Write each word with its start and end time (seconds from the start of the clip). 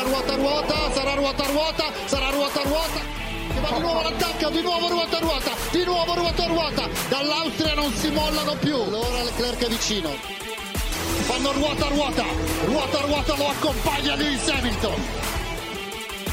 sarà 0.00 0.08
ruota 0.08 0.34
ruota, 0.34 0.92
sarà 0.94 1.14
ruota 1.14 1.46
ruota, 1.46 1.92
sarà 2.06 2.30
ruota 2.30 2.62
ruota. 2.62 3.00
Che 3.52 3.60
va 3.60 3.68
di 3.74 3.80
nuovo 3.80 4.00
all'attacco, 4.00 4.48
di 4.48 4.62
nuovo 4.62 4.88
ruota 4.88 5.18
ruota, 5.18 5.50
di 5.70 5.84
nuovo 5.84 6.14
ruota 6.14 6.46
ruota. 6.46 6.88
Dall'Austria 7.08 7.74
non 7.74 7.92
si 7.92 8.10
mollano 8.10 8.54
più. 8.54 8.76
Allora 8.76 9.22
Leclerc 9.22 9.64
è 9.64 9.68
vicino. 9.68 10.10
Fanno 11.26 11.52
ruota 11.52 11.88
ruota, 11.88 12.24
ruota 12.64 13.00
ruota 13.00 13.36
lo 13.36 13.48
accompagna 13.48 14.14
Lewis 14.14 14.48
Hamilton. 14.48 15.04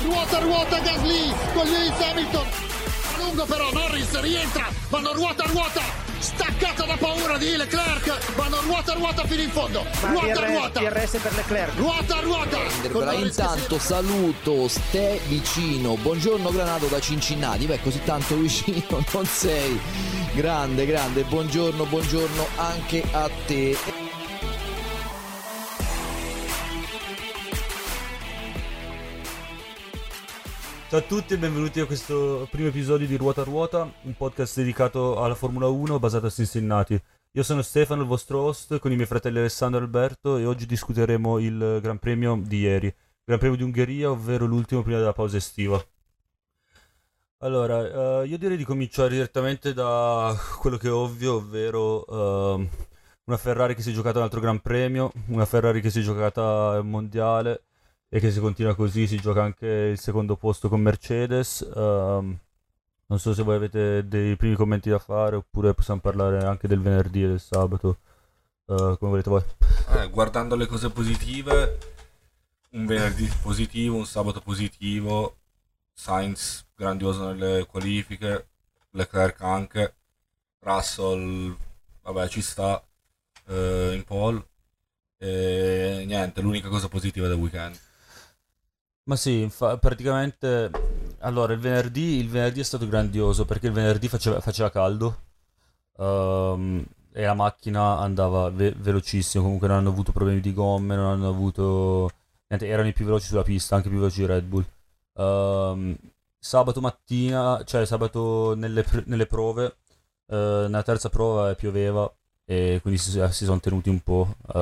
Ruota 0.04 0.40
ruota 0.40 0.80
Gasly 0.80 1.34
con 1.54 1.68
Lewis 1.68 2.00
Hamilton. 2.00 2.48
A 2.48 3.18
lungo 3.18 3.46
però 3.46 3.72
Norris 3.72 4.20
rientra, 4.22 4.70
vanno 4.90 5.14
ruota 5.14 5.44
ruota 5.46 6.07
staccata 6.38 6.86
da 6.86 6.96
paura 6.98 7.38
di 7.40 7.58
Leclerc 7.58 8.36
vanno 8.36 8.62
ruota 8.62 8.94
ruota 8.94 9.26
fino 9.26 9.42
in 9.42 9.50
fondo 9.50 9.84
ruota 10.02 10.34
DRS, 10.40 10.48
ruota 10.50 10.80
DRS 10.80 11.18
per 11.18 11.34
Leclerc 11.34 11.76
ruota 11.78 12.20
ruota 12.20 12.58
che 12.82 13.16
intanto 13.16 13.80
si- 13.80 13.86
saluto 13.88 14.68
Ste 14.68 15.20
vicino. 15.28 15.96
Buongiorno 15.96 16.52
Granato 16.52 16.86
da 16.88 17.00
Cincinnati. 17.00 17.66
Beh, 17.66 17.80
così 17.82 18.02
tanto 18.04 18.36
vicino 18.36 19.04
non 19.14 19.26
sei. 19.26 19.80
Grande, 20.34 20.86
grande. 20.86 21.24
Buongiorno, 21.24 21.86
buongiorno 21.86 22.48
anche 22.58 23.04
a 23.12 23.30
te. 23.46 23.97
Ciao 30.90 31.00
a 31.00 31.02
tutti 31.02 31.34
e 31.34 31.38
benvenuti 31.38 31.82
a 31.82 31.86
questo 31.86 32.48
primo 32.50 32.70
episodio 32.70 33.06
di 33.06 33.18
Ruota 33.18 33.44
Ruota, 33.44 33.92
un 34.04 34.14
podcast 34.16 34.56
dedicato 34.56 35.22
alla 35.22 35.36
Formula 35.36 35.68
1 35.68 36.00
basato 36.00 36.28
a 36.28 36.30
Cincinnati. 36.30 36.98
Io 37.32 37.44
sono 37.44 37.62
Stefano, 37.62 38.04
il 38.04 38.08
vostro 38.08 38.40
host, 38.40 38.80
con 38.80 38.94
i 38.94 38.96
miei 38.96 39.06
fratelli 39.06 39.40
Alessandro 39.40 39.82
e 39.82 39.84
Alberto 39.84 40.38
e 40.38 40.46
oggi 40.46 40.66
discuteremo 40.66 41.40
il 41.40 41.80
Gran 41.82 42.00
Premio 42.00 42.42
di 42.42 42.60
ieri, 42.60 42.96
Gran 43.26 43.38
Premio 43.38 43.58
di 43.58 43.64
Ungheria, 43.64 44.12
ovvero 44.12 44.46
l'ultimo 44.46 44.82
prima 44.82 45.00
della 45.00 45.12
pausa 45.12 45.36
estiva. 45.36 45.78
Allora, 47.40 48.22
eh, 48.22 48.28
io 48.28 48.38
direi 48.38 48.56
di 48.56 48.64
cominciare 48.64 49.10
direttamente 49.10 49.74
da 49.74 50.34
quello 50.58 50.78
che 50.78 50.88
è 50.88 50.92
ovvio, 50.94 51.34
ovvero 51.34 52.06
ehm, 52.08 52.70
una 53.26 53.38
Ferrari 53.38 53.76
che 53.76 53.82
si 53.82 53.90
è 53.90 53.94
giocata 53.94 54.20
un 54.20 54.24
altro 54.24 54.40
Gran 54.40 54.62
Premio, 54.62 55.12
una 55.28 55.46
Ferrari 55.46 55.82
che 55.82 55.90
si 55.90 56.00
è 56.00 56.04
giocata 56.04 56.78
il 56.78 56.86
Mondiale 56.86 57.67
e 58.10 58.20
che 58.20 58.32
se 58.32 58.40
continua 58.40 58.76
così 58.76 59.08
si 59.08 59.18
gioca 59.18 59.44
anche 59.44 59.68
il 59.68 60.00
secondo 60.00 60.36
posto 60.36 60.70
con 60.70 60.82
Mercedes. 60.82 61.62
Ehm, 61.76 62.40
non 63.10 63.20
so 63.20 63.34
se 63.34 63.44
voi 63.44 63.56
avete 63.56 64.08
dei 64.08 64.36
primi 64.36 64.56
commenti 64.56 64.90
da 64.90 65.00
fare 65.00 65.38
oppure 65.38 65.74
possiamo 65.74 66.02
parlare 66.02 66.44
anche 66.46 66.68
del 66.68 66.82
venerdì 66.82 67.24
e 67.24 67.28
del 67.28 67.40
sabato, 67.40 68.00
eh, 68.66 68.96
come 69.00 69.12
volete 69.12 69.30
voi. 69.30 69.44
Eh, 69.96 70.10
guardando 70.10 70.56
le 70.56 70.66
cose 70.66 70.90
positive, 70.90 71.78
un 72.72 72.86
venerdì 72.86 73.30
positivo, 73.42 73.96
un 73.96 74.06
sabato 74.06 74.42
positivo, 74.42 75.38
Sainz 75.94 76.66
grandioso 76.76 77.32
nelle 77.32 77.66
qualifiche, 77.66 78.48
Leclerc 78.92 79.42
anche, 79.42 79.96
Russell, 80.60 81.56
vabbè 82.02 82.28
ci 82.28 82.42
sta 82.42 82.84
eh, 83.48 83.94
in 83.96 84.04
pole, 84.04 84.46
e 85.18 86.04
niente, 86.06 86.42
l'unica 86.42 86.68
cosa 86.68 86.90
positiva 86.90 87.28
del 87.28 87.38
weekend. 87.38 87.80
Ma 89.08 89.16
sì, 89.16 89.42
infa- 89.42 89.78
praticamente 89.78 90.70
allora 91.20 91.54
il 91.54 91.60
venerdì, 91.60 92.18
il 92.18 92.30
venerdì 92.30 92.60
è 92.60 92.64
stato 92.64 92.88
grandioso 92.88 93.46
perché 93.46 93.68
il 93.68 93.74
venerdì 93.74 94.10
faceva, 94.10 94.42
faceva 94.42 94.70
caldo 94.70 95.22
ehm, 95.98 96.86
e 97.14 97.24
la 97.26 97.34
macchina 97.34 98.00
andava 98.00 98.50
ve- 98.50 98.74
velocissimo, 98.78 99.44
comunque 99.44 99.68
non 99.68 99.78
hanno 99.78 99.90
avuto 99.90 100.12
problemi 100.12 100.42
di 100.42 100.54
gomme, 100.54 100.96
non 100.96 101.06
hanno 101.06 101.30
avuto... 101.30 102.10
niente, 102.48 102.68
erano 102.68 102.90
i 102.90 102.94
più 102.94 103.06
veloci 103.06 103.28
sulla 103.28 103.44
pista, 103.44 103.76
anche 103.76 103.90
più 103.90 103.98
veloci 104.00 104.20
di 104.22 104.26
Red 104.28 104.44
Bull. 104.46 104.66
Ehm, 105.16 105.98
sabato 106.40 106.82
mattina, 106.82 107.64
cioè 107.66 107.86
sabato 107.86 108.56
nelle, 108.56 108.84
pr- 108.84 109.06
nelle 109.08 109.26
prove, 109.28 109.78
eh, 110.28 110.36
nella 110.36 110.84
terza 110.84 111.10
prova 111.10 111.56
pioveva 111.56 112.12
e 112.50 112.80
quindi 112.82 113.00
si, 113.00 113.12
si 113.32 113.46
sono 113.46 113.60
tenuti 113.60 113.90
un 113.90 114.00
po'. 114.02 114.36
eh, 114.54 114.60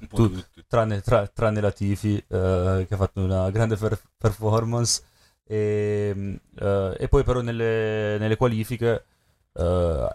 Un 0.00 0.06
po' 0.08 0.16
tu- 0.16 0.30
tutti. 0.30 0.64
tranne, 0.66 1.00
tra- 1.02 1.26
tranne 1.28 1.60
Latifi 1.60 2.16
eh, 2.16 2.84
che 2.88 2.94
ha 2.94 2.96
fatto 2.96 3.20
una 3.22 3.50
grande 3.50 3.76
per- 3.76 4.00
performance 4.18 5.02
e, 5.44 6.40
eh, 6.58 6.96
e 6.98 7.08
poi 7.08 7.24
però 7.24 7.40
nelle, 7.40 8.18
nelle 8.18 8.36
qualifiche 8.36 9.04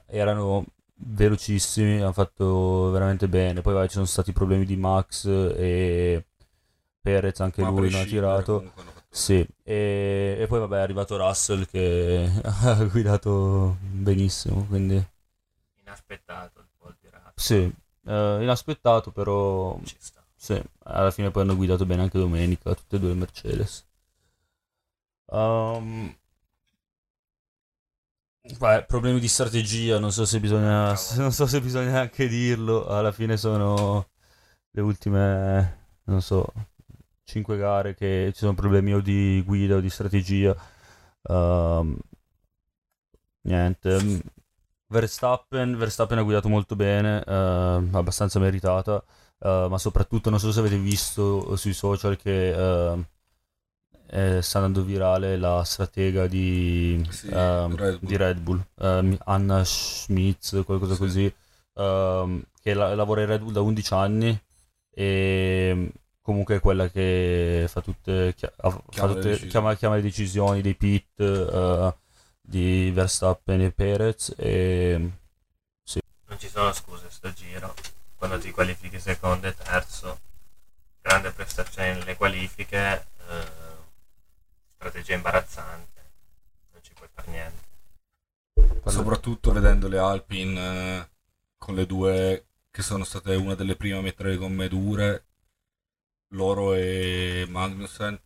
erano 0.08 0.66
velocissimi 0.96 2.02
hanno 2.02 2.14
fatto 2.14 2.92
veramente 2.92 3.28
bene 3.28 3.62
poi 3.62 3.74
vai, 3.74 3.88
ci 3.88 3.96
sono 3.96 4.06
stati 4.06 4.32
problemi 4.32 4.66
di 4.66 4.78
Max 4.78 5.26
e 5.26 6.26
Perez 7.02 7.40
anche 7.42 7.62
Ma 7.62 7.70
lui 7.70 7.90
non 7.90 8.02
ha 8.02 8.06
tirato 8.06 8.72
sì, 9.10 9.46
e, 9.64 10.38
e 10.40 10.48
poi 10.48 10.60
vabbè 10.60 10.78
è 10.78 10.82
arrivato 10.82 11.18
Russell 11.18 11.66
che 11.68 12.32
ha 12.44 12.84
guidato 12.86 13.78
benissimo, 13.82 14.66
quindi 14.66 15.04
inaspettato 15.82 16.60
il 16.62 16.68
po' 16.78 16.92
di 17.00 17.08
rap. 17.12 17.23
Sì, 17.36 17.56
eh, 18.06 18.38
inaspettato 18.42 19.12
però 19.12 19.78
Ci 19.84 19.96
sta. 20.00 20.24
sì, 20.36 20.62
alla 20.84 21.12
fine 21.12 21.32
poi 21.32 21.44
hanno 21.44 21.56
guidato 21.56 21.86
bene 21.86 22.04
anche 22.04 22.18
domenica, 22.20 22.74
tutte 22.76 22.96
e 22.98 23.00
due 23.00 23.10
le 23.10 23.16
Mercedes. 23.16 23.86
Ehm, 25.40 26.16
beh, 28.60 28.86
problemi 28.88 29.20
di 29.20 29.28
strategia, 29.28 30.00
non 30.00 30.12
so 30.12 30.26
se 30.26 30.40
bisogna, 30.40 30.94
non 31.18 31.32
so 31.32 31.46
se 31.48 31.62
bisogna 31.62 32.00
anche 32.02 32.28
dirlo, 32.28 32.86
alla 32.88 33.12
fine 33.12 33.38
sono 33.38 34.10
le 34.72 34.82
ultime, 34.82 35.80
non 36.06 36.22
so, 36.22 36.46
5 37.24 37.58
gare 37.58 37.96
che 37.96 38.32
ci 38.34 38.40
sono 38.40 38.54
problemi 38.56 38.94
o 38.94 39.02
di 39.02 39.42
guida 39.46 39.76
o 39.78 39.80
di 39.82 39.90
strategia. 39.90 40.56
Ehm, 41.30 41.98
niente. 43.44 43.90
Verstappen, 44.94 45.76
Verstappen 45.78 46.18
ha 46.20 46.22
guidato 46.24 46.48
molto 46.50 46.76
bene, 46.76 47.24
eh, 47.26 47.32
abbastanza 47.92 48.40
meritata. 48.40 49.04
Uh, 49.44 49.68
ma 49.68 49.78
soprattutto 49.78 50.30
non 50.30 50.40
so 50.40 50.54
se 50.54 50.60
avete 50.62 50.78
visto 50.78 51.58
sui 51.58 51.74
social 51.74 52.16
che 52.16 52.54
uh, 52.56 53.04
eh, 54.08 54.42
sta 54.42 54.60
andando 54.60 54.84
virale 54.84 55.36
la 55.36 55.62
stratega 55.66 56.28
di, 56.28 57.06
Sì, 57.10 57.28
ehm, 57.28 57.76
Red 57.76 58.00
Bull. 58.00 58.08
di 58.10 58.16
Red 58.16 58.40
Bull, 58.40 58.66
ehm, 58.80 59.18
Anna 59.26 59.62
Schmitz, 59.66 60.62
qualcosa 60.66 60.94
Sì. 60.94 61.00
così, 61.00 61.36
ehm, 61.76 62.42
che 62.62 62.74
la- 62.74 62.96
lavora 62.96 63.22
in 63.22 63.28
Red 63.28 63.42
Bull 63.42 63.52
da 63.52 63.60
11 63.60 63.94
anni 63.94 64.42
e 64.92 65.92
comunque 66.22 66.56
è 66.56 66.60
quella 66.62 66.88
che 66.90 67.66
fa 67.68 67.82
tutte, 67.82 68.34
fa 68.38 68.82
Chiama 68.90 69.08
le 69.10 69.14
tutte- 69.16 69.28
decisioni. 69.28 69.50
chiama, 69.52 69.76
chiama 69.76 69.96
le 69.96 70.02
decisioni 70.04 70.62
dei 70.62 70.76
pit 70.76 71.20
eh, 71.20 71.94
di 72.46 72.92
Verstappen 72.92 73.62
e 73.62 73.72
Perez 73.72 74.34
e 74.38 74.98
Non 76.26 76.38
ci 76.38 76.50
sono 76.50 76.74
scuse 76.74 77.10
sto 77.10 77.32
giro. 77.32 77.74
Quando 78.18 78.38
ti 78.38 78.52
qualifichi 78.52 79.00
secondo 79.00 79.48
e 79.48 79.56
terzo, 79.56 80.20
grande 81.02 81.32
prestazione 81.32 81.94
nelle 81.94 82.16
qualifiche, 82.16 83.08
eh, 83.30 83.48
strategia 84.76 85.16
imbarazzante. 85.16 86.02
Non 86.74 86.82
ci 86.84 86.94
puoi 86.94 87.10
fare 87.14 87.32
niente. 87.32 88.90
Soprattutto 88.90 89.52
vedendo 89.52 89.88
le 89.88 89.98
Alpine 89.98 90.98
eh, 91.00 91.10
con 91.58 91.76
le 91.76 91.86
due 91.86 92.46
che 92.70 92.82
sono 92.82 93.04
state 93.04 93.36
una 93.36 93.56
delle 93.56 93.76
prime 93.76 93.98
a 93.98 94.02
mettere 94.02 94.32
le 94.32 94.38
gomme 94.38 94.68
dure, 94.68 95.26
loro 96.30 96.74
e 96.74 97.46
Magnussen, 97.48 98.20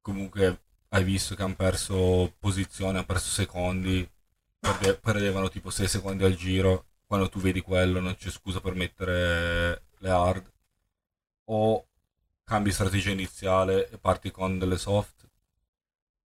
comunque 0.00 0.60
hai 0.90 1.04
visto 1.04 1.34
che 1.34 1.42
hanno 1.42 1.54
perso 1.56 2.34
posizione, 2.38 2.98
hanno 2.98 3.06
perso 3.06 3.30
secondi, 3.30 4.08
perde- 4.58 4.96
perdevano 4.98 5.48
tipo 5.48 5.70
6 5.70 5.88
secondi 5.88 6.24
al 6.24 6.34
giro, 6.34 6.86
quando 7.06 7.28
tu 7.28 7.40
vedi 7.40 7.60
quello 7.60 8.00
non 8.00 8.16
c'è 8.16 8.30
scusa 8.30 8.60
per 8.60 8.74
mettere 8.74 9.84
le 9.98 10.10
hard, 10.10 10.52
o 11.46 11.86
cambi 12.44 12.72
strategia 12.72 13.10
iniziale 13.10 13.88
e 13.90 13.98
parti 13.98 14.30
con 14.30 14.58
delle 14.58 14.78
soft, 14.78 15.28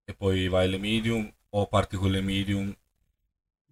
e 0.05 0.13
poi 0.13 0.47
vai 0.47 0.65
alle 0.65 0.77
medium, 0.77 1.31
o 1.49 1.67
parti 1.67 1.95
con 1.97 2.11
le 2.11 2.21
medium 2.21 2.75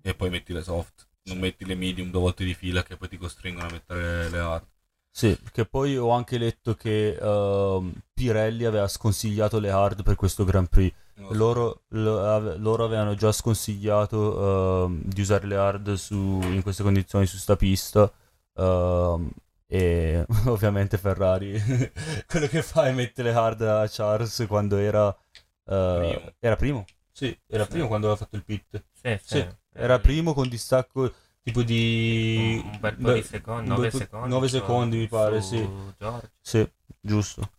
e 0.02 0.16
poi 0.16 0.30
metti 0.30 0.54
le 0.54 0.64
soft. 0.64 1.08
Non 1.24 1.40
metti 1.40 1.66
le 1.66 1.76
medium 1.76 2.12
due 2.12 2.22
volte 2.22 2.44
di 2.44 2.54
fila 2.54 2.84
che 2.84 2.98
poi 2.98 3.08
ti 3.10 3.18
costringono 3.18 3.68
a 3.68 3.72
mettere 3.72 4.30
le 4.30 4.40
hard. 4.40 4.68
Sì, 5.16 5.38
che 5.52 5.66
poi 5.66 5.96
ho 5.96 6.10
anche 6.10 6.38
letto 6.40 6.74
che 6.76 7.16
ehm, 7.16 7.94
Pirelli 8.14 8.66
aveva 8.66 8.88
sconsigliato 8.88 9.60
le 9.60 9.70
hard 9.70 10.02
per 10.04 10.16
questo 10.16 10.44
Grand 10.44 10.68
Prix. 10.70 10.92
Loro, 11.30 11.84
lo- 11.90 12.20
ave- 12.26 12.58
loro 12.58 12.84
avevano 12.84 13.14
già 13.14 13.32
sconsigliato 13.32 14.86
ehm, 14.86 15.02
di 15.04 15.22
usare 15.22 15.46
le 15.48 15.56
hard 15.56 15.94
su- 15.94 16.16
in 16.42 16.62
queste 16.64 16.82
condizioni 16.84 17.26
su 17.28 17.38
sta 17.38 17.56
pista. 17.56 18.12
ehm, 18.56 19.30
e 19.68 20.26
ovviamente 20.48 20.98
Ferrari 20.98 21.60
quello 22.28 22.48
che 22.48 22.62
fa 22.62 22.86
è 22.88 22.92
mettere 22.92 23.32
le 23.32 23.36
hard 23.36 23.62
a 23.64 23.88
Charles 23.90 24.46
quando 24.48 24.78
era 24.78 25.08
eh, 25.66 26.10
Primo. 26.16 26.34
era 26.40 26.56
primo. 26.56 26.86
Sì, 27.12 27.38
era 27.48 27.64
Sì. 27.66 27.70
primo 27.72 27.88
quando 27.88 28.08
aveva 28.08 28.24
fatto 28.24 28.36
il 28.36 28.44
pit. 28.44 28.84
Sì, 28.92 29.20
Sì, 29.24 29.48
era 29.74 30.00
primo 30.00 30.34
con 30.34 30.50
distacco 30.50 31.12
tipo 31.44 31.62
di 31.64 32.62
Un 32.64 32.80
bel 32.80 32.96
po' 32.96 33.02
beh, 33.04 33.14
di 33.14 33.24
secondi, 33.24 33.70
un 33.70 33.76
9 33.76 33.82
bel 33.82 33.92
po'- 33.92 33.98
secondi. 33.98 34.30
nove 34.30 34.48
su- 34.48 34.56
secondi 34.58 34.98
mi 34.98 35.08
pare, 35.08 35.42
su 35.42 35.56
sì. 35.56 35.70
George. 36.00 36.32
Sì, 36.42 36.72
giusto. 37.00 37.52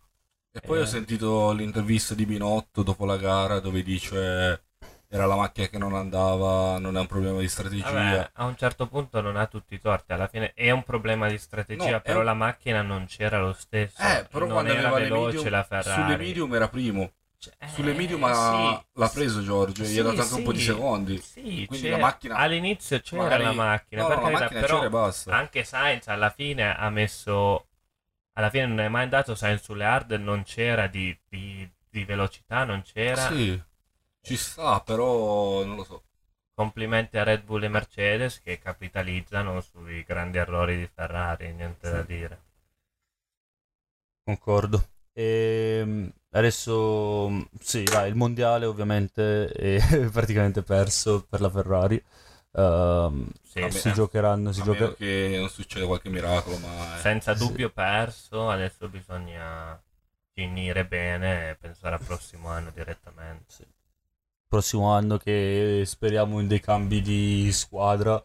E 0.51 0.61
poi 0.61 0.79
Eh. 0.79 0.81
ho 0.81 0.85
sentito 0.85 1.51
l'intervista 1.51 2.13
di 2.15 2.25
Binotto 2.25 2.81
dopo 2.83 3.05
la 3.05 3.17
gara 3.17 3.59
dove 3.59 3.83
dice 3.83 4.63
era 5.07 5.25
la 5.27 5.35
macchina 5.35 5.67
che 5.67 5.77
non 5.77 5.93
andava, 5.93 6.77
non 6.79 6.97
è 6.97 6.99
un 6.99 7.07
problema 7.07 7.39
di 7.39 7.47
strategia. 7.47 7.91
Vabbè, 7.91 8.29
a 8.33 8.45
un 8.45 8.55
certo 8.57 8.87
punto 8.87 9.21
non 9.21 9.35
ha 9.37 9.45
tutti 9.47 9.75
i 9.75 9.79
torti, 9.79 10.11
alla 10.13 10.27
fine 10.27 10.51
è 10.53 10.71
un 10.71 10.83
problema 10.83 11.27
di 11.29 11.37
strategia, 11.37 11.91
No, 11.91 12.01
però 12.01 12.19
un- 12.19 12.25
la 12.25 12.33
macchina 12.33 12.81
non 12.81 13.05
c'era 13.05 13.39
lo 13.39 13.53
stesso. 13.53 14.01
eh, 14.01 14.25
però 14.29 14.45
non 14.45 14.53
quando 14.55 14.73
era 14.73 14.91
veloce 14.91 15.35
medium, 15.35 15.49
la 15.51 15.63
Ferrari. 15.63 16.01
sulle 16.01 16.17
medium 16.17 16.53
era 16.55 16.67
primo. 16.69 17.11
Cioè, 17.37 17.53
Sulle 17.67 17.91
eh, 17.91 17.95
medium 17.95 18.23
ha- 18.23 18.77
sì. 18.79 18.85
l'ha 18.99 19.09
preso 19.09 19.43
Giorgio, 19.43 19.83
gli 19.83 19.99
ha 19.99 20.03
dato 20.03 20.21
anche 20.21 20.33
un 20.33 20.43
po' 20.43 20.51
di 20.51 20.59
sì, 20.59 20.65
secondi. 20.65 21.17
Sì, 21.21 21.65
Quindi 21.67 21.89
la 21.89 21.97
macchina- 21.97 22.35
all'inizio 22.35 22.99
c'era 23.01 23.23
Magari- 23.23 23.43
la 23.43 23.51
macchina, 23.51 24.01
No, 24.01 24.07
no, 24.07 24.21
la 24.21 24.29
macchina 24.29 24.59
però 24.61 24.75
c'era 24.75 24.85
e 24.85 24.89
basta. 24.89 25.35
anche 25.35 25.63
Sainz 25.63 26.07
alla 26.07 26.29
fine 26.31 26.75
ha 26.75 26.89
messo 26.89 27.67
alla 28.37 28.49
fine 28.49 28.65
non 28.65 28.79
è 28.79 28.87
mai 28.87 29.03
andato 29.03 29.35
Sainz 29.35 29.63
sulle 29.63 29.85
hard 29.85 30.11
non 30.13 30.43
c'era 30.43 30.87
di, 30.87 31.17
di- 31.29 31.69
di 31.89 32.03
velocità 32.03 32.63
non 32.63 32.81
c'era 32.81 33.27
Sì, 33.27 33.61
ci 34.21 34.35
sta, 34.35 34.81
però 34.81 35.63
non 35.63 35.75
lo 35.75 35.83
so. 35.83 36.03
complimenti 36.53 37.17
a 37.17 37.23
Red 37.23 37.43
Bull 37.43 37.63
e 37.63 37.67
Mercedes 37.69 38.41
che 38.41 38.59
capitalizzano 38.59 39.61
sui 39.61 40.03
grandi 40.03 40.37
errori 40.37 40.77
di 40.77 40.89
Ferrari 40.93 41.53
niente 41.53 41.89
da 41.91 42.01
dire 42.01 42.41
Concordo. 44.23 44.83
E 45.13 46.11
adesso 46.37 47.47
sì, 47.59 47.83
dai, 47.83 48.09
il 48.09 48.15
mondiale 48.15 48.65
ovviamente 48.65 49.47
è 49.47 49.79
praticamente 50.11 50.61
perso 50.63 51.25
per 51.29 51.41
la 51.41 51.49
Ferrari. 51.49 52.01
Ehm, 52.53 53.27
Sì, 53.43 53.59
Vabbè. 53.61 53.73
si 53.73 53.93
giocheranno, 53.93 54.51
si 54.51 54.61
A 54.61 54.63
gioca- 54.63 54.79
meno 54.83 54.93
che 54.95 55.35
non 55.37 55.49
succeda 55.49 55.85
qualche 55.85 56.09
miracolo, 56.09 56.57
ma... 56.57 56.97
eh. 56.97 56.99
senza 57.01 57.33
Sì. 57.33 57.39
dubbio 57.47 57.69
perso 57.69 58.49
adesso 58.49 58.87
bisogna 58.89 59.81
finire 60.33 60.85
bene 60.85 61.51
e 61.51 61.55
pensare 61.55 61.95
al 61.95 62.01
prossimo 62.03 62.49
anno 62.49 62.71
direttamente 62.71 63.53
prossimo 64.47 64.91
anno 64.91 65.17
che 65.17 65.83
speriamo 65.85 66.39
in 66.39 66.47
dei 66.47 66.59
cambi 66.59 67.01
di 67.01 67.51
squadra. 67.51 68.23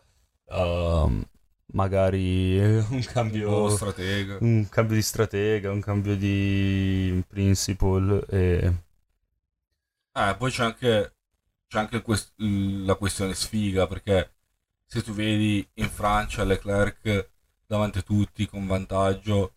ehm, 0.48 1.24
magari 1.72 2.58
un 2.90 3.02
cambio, 3.04 3.68
stratega. 3.68 4.38
un 4.40 4.68
cambio 4.68 4.96
di 4.96 5.02
stratega, 5.02 5.70
un 5.70 5.80
cambio 5.80 6.16
di 6.16 7.22
principal. 7.28 8.24
E... 8.28 8.74
Eh, 10.12 10.34
poi 10.36 10.50
c'è 10.50 10.64
anche, 10.64 11.14
c'è 11.66 11.78
anche 11.78 12.02
quest- 12.02 12.34
la 12.38 12.94
questione 12.96 13.34
sfiga, 13.34 13.86
perché 13.86 14.34
se 14.84 15.02
tu 15.02 15.12
vedi 15.12 15.66
in 15.74 15.88
Francia 15.88 16.44
Leclerc 16.44 17.30
davanti 17.66 17.98
a 17.98 18.02
tutti 18.02 18.46
con 18.46 18.66
vantaggio, 18.66 19.54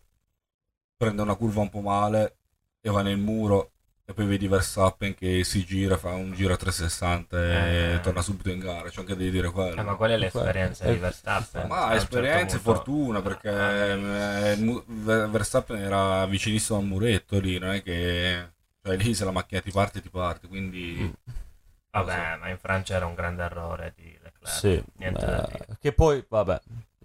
prende 0.96 1.22
una 1.22 1.34
curva 1.36 1.60
un 1.60 1.70
po' 1.70 1.80
male 1.80 2.38
e 2.80 2.90
va 2.90 3.02
nel 3.02 3.18
muro, 3.18 3.73
e 4.06 4.12
poi 4.12 4.26
vedi 4.26 4.46
Verstappen 4.48 5.14
che 5.14 5.44
si 5.44 5.64
gira, 5.64 5.96
fa 5.96 6.10
un 6.10 6.32
giro 6.34 6.52
a 6.52 6.56
360 6.56 7.36
e 7.42 7.92
Eh. 7.94 8.00
torna 8.00 8.20
subito 8.20 8.50
in 8.50 8.58
gara. 8.58 8.88
C'è 8.90 9.00
anche 9.00 9.16
da 9.16 9.22
dire 9.22 9.50
quello. 9.50 9.80
Eh, 9.80 9.82
ma 9.84 9.94
qual 9.94 10.10
è 10.10 10.16
l'esperienza 10.18 10.84
Eh, 10.84 10.92
di 10.92 10.98
Verstappen? 10.98 11.66
Ma 11.68 11.76
A 11.76 11.84
un 11.84 11.98
certo 11.98 12.04
esperienza 12.18 12.56
e 12.56 12.60
fortuna 12.60 13.22
perché 13.22 13.50
eh, 13.50 14.82
Verstappen 14.94 15.78
era 15.80 16.26
vicinissimo 16.26 16.78
al 16.78 16.84
muretto 16.84 17.38
lì, 17.38 17.58
non 17.58 17.70
è 17.70 17.82
che 17.82 18.52
cioè 18.82 18.96
lì 18.96 19.14
se 19.14 19.24
la 19.24 19.30
macchina 19.30 19.60
ti 19.62 19.70
parte 19.70 20.02
ti 20.02 20.10
parte, 20.10 20.48
quindi 20.48 21.10
Vabbè, 21.90 22.36
ma 22.40 22.48
in 22.50 22.58
Francia 22.58 22.96
era 22.96 23.06
un 23.06 23.14
grande 23.14 23.44
errore 23.44 23.92
di 23.96 24.10
Leclerc. 24.20 24.48
Sì, 24.48 24.82
Niente 24.96 25.24
da 25.24 25.46
eh, 25.46 25.50
dire. 25.52 25.66
che 25.80 25.92
poi, 25.92 26.22
vabbè, 26.28 26.60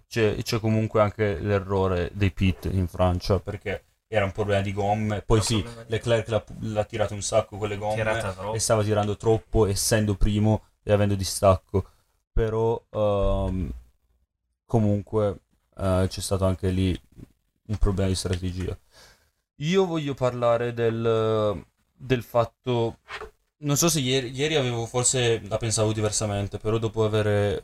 c'è, 0.08 0.34
c'è 0.42 0.58
comunque 0.60 1.00
anche 1.00 1.38
l'errore 1.38 2.10
dei 2.12 2.32
pit 2.32 2.64
in 2.70 2.88
Francia 2.88 3.38
perché 3.38 3.84
era 4.12 4.24
un 4.24 4.32
problema 4.32 4.60
di 4.60 4.72
gomme. 4.72 5.22
Poi 5.22 5.38
No, 5.38 5.42
sì, 5.44 5.64
Leclerc 5.86 6.28
l'ha, 6.28 6.44
l'ha 6.62 6.84
tirato 6.84 7.14
un 7.14 7.22
sacco 7.22 7.56
con 7.56 7.68
le 7.68 7.76
gomme 7.76 8.34
e 8.52 8.58
stava 8.58 8.82
tirando 8.82 9.16
troppo, 9.16 9.66
essendo 9.66 10.16
primo 10.16 10.64
e 10.82 10.92
avendo 10.92 11.14
distacco. 11.14 11.84
Però 12.32 12.82
ehm, 12.90 13.70
comunque 14.66 15.40
eh, 15.76 16.06
c'è 16.08 16.20
stato 16.20 16.44
anche 16.44 16.70
lì 16.70 17.00
un 17.68 17.76
problema 17.76 18.08
di 18.08 18.16
strategia. 18.16 18.76
Io 19.58 19.86
voglio 19.86 20.14
parlare 20.14 20.74
del, 20.74 21.64
del 21.94 22.22
fatto. 22.24 22.98
Non 23.58 23.76
so 23.76 23.88
se 23.88 24.00
ieri, 24.00 24.32
ieri 24.32 24.56
avevo 24.56 24.86
forse 24.86 25.40
la 25.46 25.56
pensavo 25.56 25.92
diversamente, 25.92 26.58
però 26.58 26.78
dopo 26.78 27.04
aver 27.04 27.62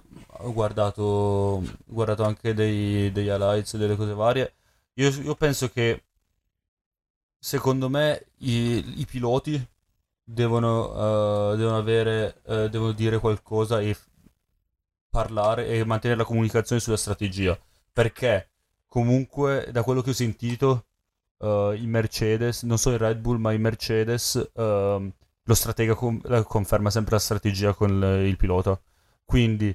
guardato, 0.52 1.60
guardato 1.86 2.22
anche 2.22 2.54
dei, 2.54 3.10
degli 3.10 3.26
highlights 3.28 3.74
e 3.74 3.78
delle 3.78 3.96
cose 3.96 4.12
varie, 4.14 4.54
io, 4.94 5.08
io 5.08 5.34
penso 5.34 5.70
che 5.70 6.02
secondo 7.46 7.88
me 7.88 8.26
i, 8.38 9.00
i 9.00 9.06
piloti 9.06 9.64
devono, 10.24 11.52
eh, 11.52 11.56
devono 11.56 11.76
avere, 11.76 12.40
eh, 12.44 12.68
devono 12.68 12.90
dire 12.90 13.20
qualcosa 13.20 13.80
e 13.80 13.94
f- 13.94 14.08
parlare 15.08 15.68
e 15.68 15.84
mantenere 15.84 16.18
la 16.18 16.26
comunicazione 16.26 16.80
sulla 16.80 16.96
strategia. 16.96 17.56
Perché 17.92 18.50
comunque, 18.88 19.68
da 19.70 19.84
quello 19.84 20.02
che 20.02 20.10
ho 20.10 20.12
sentito, 20.12 20.86
eh, 21.38 21.78
i 21.80 21.86
Mercedes, 21.86 22.64
non 22.64 22.78
solo 22.78 22.96
il 22.96 23.00
Red 23.02 23.18
Bull, 23.18 23.38
ma 23.38 23.52
i 23.52 23.58
Mercedes, 23.58 24.50
ehm, 24.52 25.12
lo 25.44 25.54
stratega 25.54 25.96
la- 26.22 26.42
conferma 26.42 26.90
sempre 26.90 27.14
la 27.14 27.20
strategia 27.20 27.74
con 27.74 27.90
il, 27.90 28.26
il 28.26 28.36
pilota. 28.36 28.76
Quindi 29.24 29.68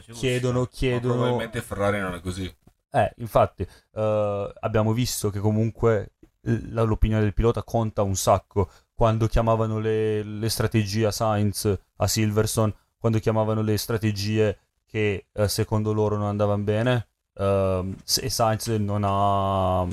giusta. 0.00 0.12
chiedono, 0.12 0.60
ma 0.60 0.68
chiedono. 0.68 1.14
probabilmente 1.14 1.62
Ferrari 1.62 2.00
non 2.00 2.12
è 2.12 2.20
così. 2.20 2.54
Eh, 2.92 3.12
infatti, 3.16 3.66
abbiamo 3.92 4.92
visto 4.92 5.30
che 5.30 5.38
comunque 5.38 6.16
l'opinione 6.42 7.22
del 7.22 7.34
pilota 7.34 7.62
conta 7.62 8.02
un 8.02 8.16
sacco. 8.16 8.70
Quando 8.94 9.26
chiamavano 9.26 9.78
le, 9.78 10.22
le 10.22 10.48
strategie 10.48 11.06
a 11.06 11.10
Sainz, 11.10 11.78
a 11.96 12.06
Silverstone, 12.06 12.74
quando 12.98 13.18
chiamavano 13.18 13.62
le 13.62 13.76
strategie 13.78 14.58
che 14.86 15.26
eh, 15.32 15.48
secondo 15.48 15.92
loro 15.92 16.16
non 16.16 16.26
andavano 16.26 16.62
bene, 16.62 17.08
ehm, 17.34 17.96
e 18.20 18.28
Sainz 18.28 18.66
non 18.68 19.02
ha, 19.04 19.86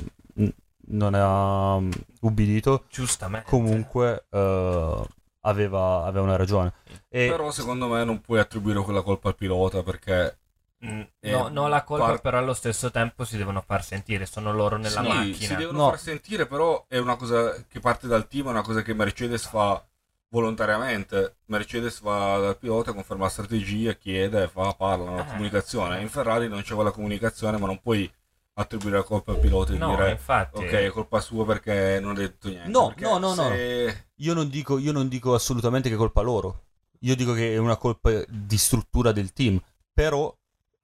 non 0.88 1.14
ha 1.14 1.80
mm, 1.80 1.90
ubbidito, 2.20 2.84
Giustamente. 2.90 3.48
comunque 3.48 4.26
eh, 4.30 5.06
aveva, 5.40 6.04
aveva 6.04 6.24
una 6.24 6.36
ragione. 6.36 6.74
E, 7.08 7.28
Però 7.28 7.50
secondo 7.50 7.88
me 7.88 8.04
non 8.04 8.20
puoi 8.20 8.40
attribuire 8.40 8.80
quella 8.82 9.02
colpa 9.02 9.28
al 9.28 9.36
pilota 9.36 9.82
perché 9.82 10.38
Mm, 10.84 11.00
Eh, 11.20 11.30
no, 11.32 11.48
no, 11.48 11.66
la 11.68 11.82
colpa 11.82 12.06
par- 12.06 12.20
però 12.20 12.38
allo 12.38 12.54
stesso 12.54 12.90
tempo 12.92 13.24
si 13.24 13.36
devono 13.36 13.60
far 13.66 13.82
sentire, 13.84 14.26
sono 14.26 14.52
loro 14.52 14.76
nella 14.76 15.02
sì, 15.02 15.08
macchina. 15.08 15.34
si 15.36 15.56
devono 15.56 15.78
No. 15.78 15.88
far 15.90 15.98
sentire, 15.98 16.46
però 16.46 16.84
è 16.86 16.98
una 16.98 17.16
cosa 17.16 17.64
che 17.66 17.80
parte 17.80 18.06
dal 18.06 18.28
team, 18.28 18.46
è 18.46 18.50
una 18.50 18.62
cosa 18.62 18.82
che 18.82 18.94
Mercedes 18.94 19.46
fa 19.46 19.84
volontariamente. 20.30 21.38
Mercedes 21.46 22.00
va 22.00 22.38
dal 22.38 22.58
pilota, 22.58 22.92
conferma 22.92 23.24
la 23.24 23.30
strategia, 23.30 23.92
chiede, 23.94 24.46
fa, 24.48 24.72
parla, 24.74 25.10
una 25.10 25.24
Eh. 25.26 25.30
comunicazione. 25.30 26.00
In 26.00 26.08
Ferrari 26.08 26.48
non 26.48 26.62
c'è 26.62 26.74
quella 26.74 26.90
comunicazione, 26.92 27.58
ma 27.58 27.66
non 27.66 27.80
puoi 27.80 28.10
attribuire 28.54 28.96
la 28.98 29.02
colpa 29.04 29.32
al 29.32 29.38
pilota 29.38 29.72
e 29.72 29.78
No, 29.78 29.90
dire 29.96 30.10
infatti. 30.12 30.58
ok, 30.64 30.70
è 30.72 30.88
colpa 30.90 31.20
sua 31.20 31.44
perché 31.44 31.98
non 32.00 32.12
ha 32.12 32.18
detto 32.18 32.48
niente. 32.48 32.68
No, 32.70 32.92
no, 32.98 33.18
no, 33.18 33.34
no. 33.34 33.48
se- 33.50 34.06
Io 34.16 34.34
non 34.34 34.48
dico, 34.48 34.78
io 34.78 34.92
non 34.92 35.08
dico 35.08 35.34
assolutamente 35.34 35.88
che 35.88 35.94
è 35.94 35.98
colpa 35.98 36.20
loro. 36.22 36.64
Io 37.00 37.14
dico 37.14 37.32
che 37.34 37.52
è 37.54 37.56
una 37.56 37.76
colpa 37.76 38.10
di 38.28 38.58
struttura 38.58 39.12
del 39.12 39.32
team. 39.32 39.60
Però 39.92 40.32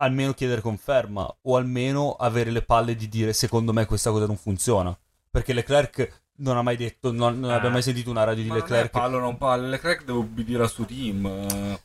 almeno 0.04 0.32
chiedere 0.34 0.60
conferma 0.60 1.26
o 1.42 1.56
almeno 1.56 2.12
avere 2.12 2.50
le 2.50 2.62
palle 2.62 2.94
di 2.94 3.08
dire 3.08 3.32
secondo 3.32 3.72
me 3.72 3.86
questa 3.86 4.10
cosa 4.10 4.26
non 4.26 4.36
funziona. 4.36 4.96
Perché 5.30 5.52
Leclerc 5.52 6.22
non 6.36 6.56
ha 6.56 6.62
mai 6.62 6.76
detto, 6.76 7.12
non, 7.12 7.38
non 7.40 7.50
Ah. 7.50 7.54
abbiamo 7.56 7.74
mai 7.74 7.82
sentito 7.82 8.10
una 8.10 8.24
radio 8.24 8.42
di 8.42 8.48
Ma 8.48 8.54
non 8.56 8.64
è 8.64 8.68
Leclerc. 8.68 8.90
pallo 8.90 9.18
non 9.18 9.36
pallo, 9.36 9.66
Leclerc 9.68 10.04
deve 10.04 10.18
obbedire 10.18 10.62
al 10.62 10.70
suo 10.70 10.84
team. 10.84 11.26
eh. 11.26 11.80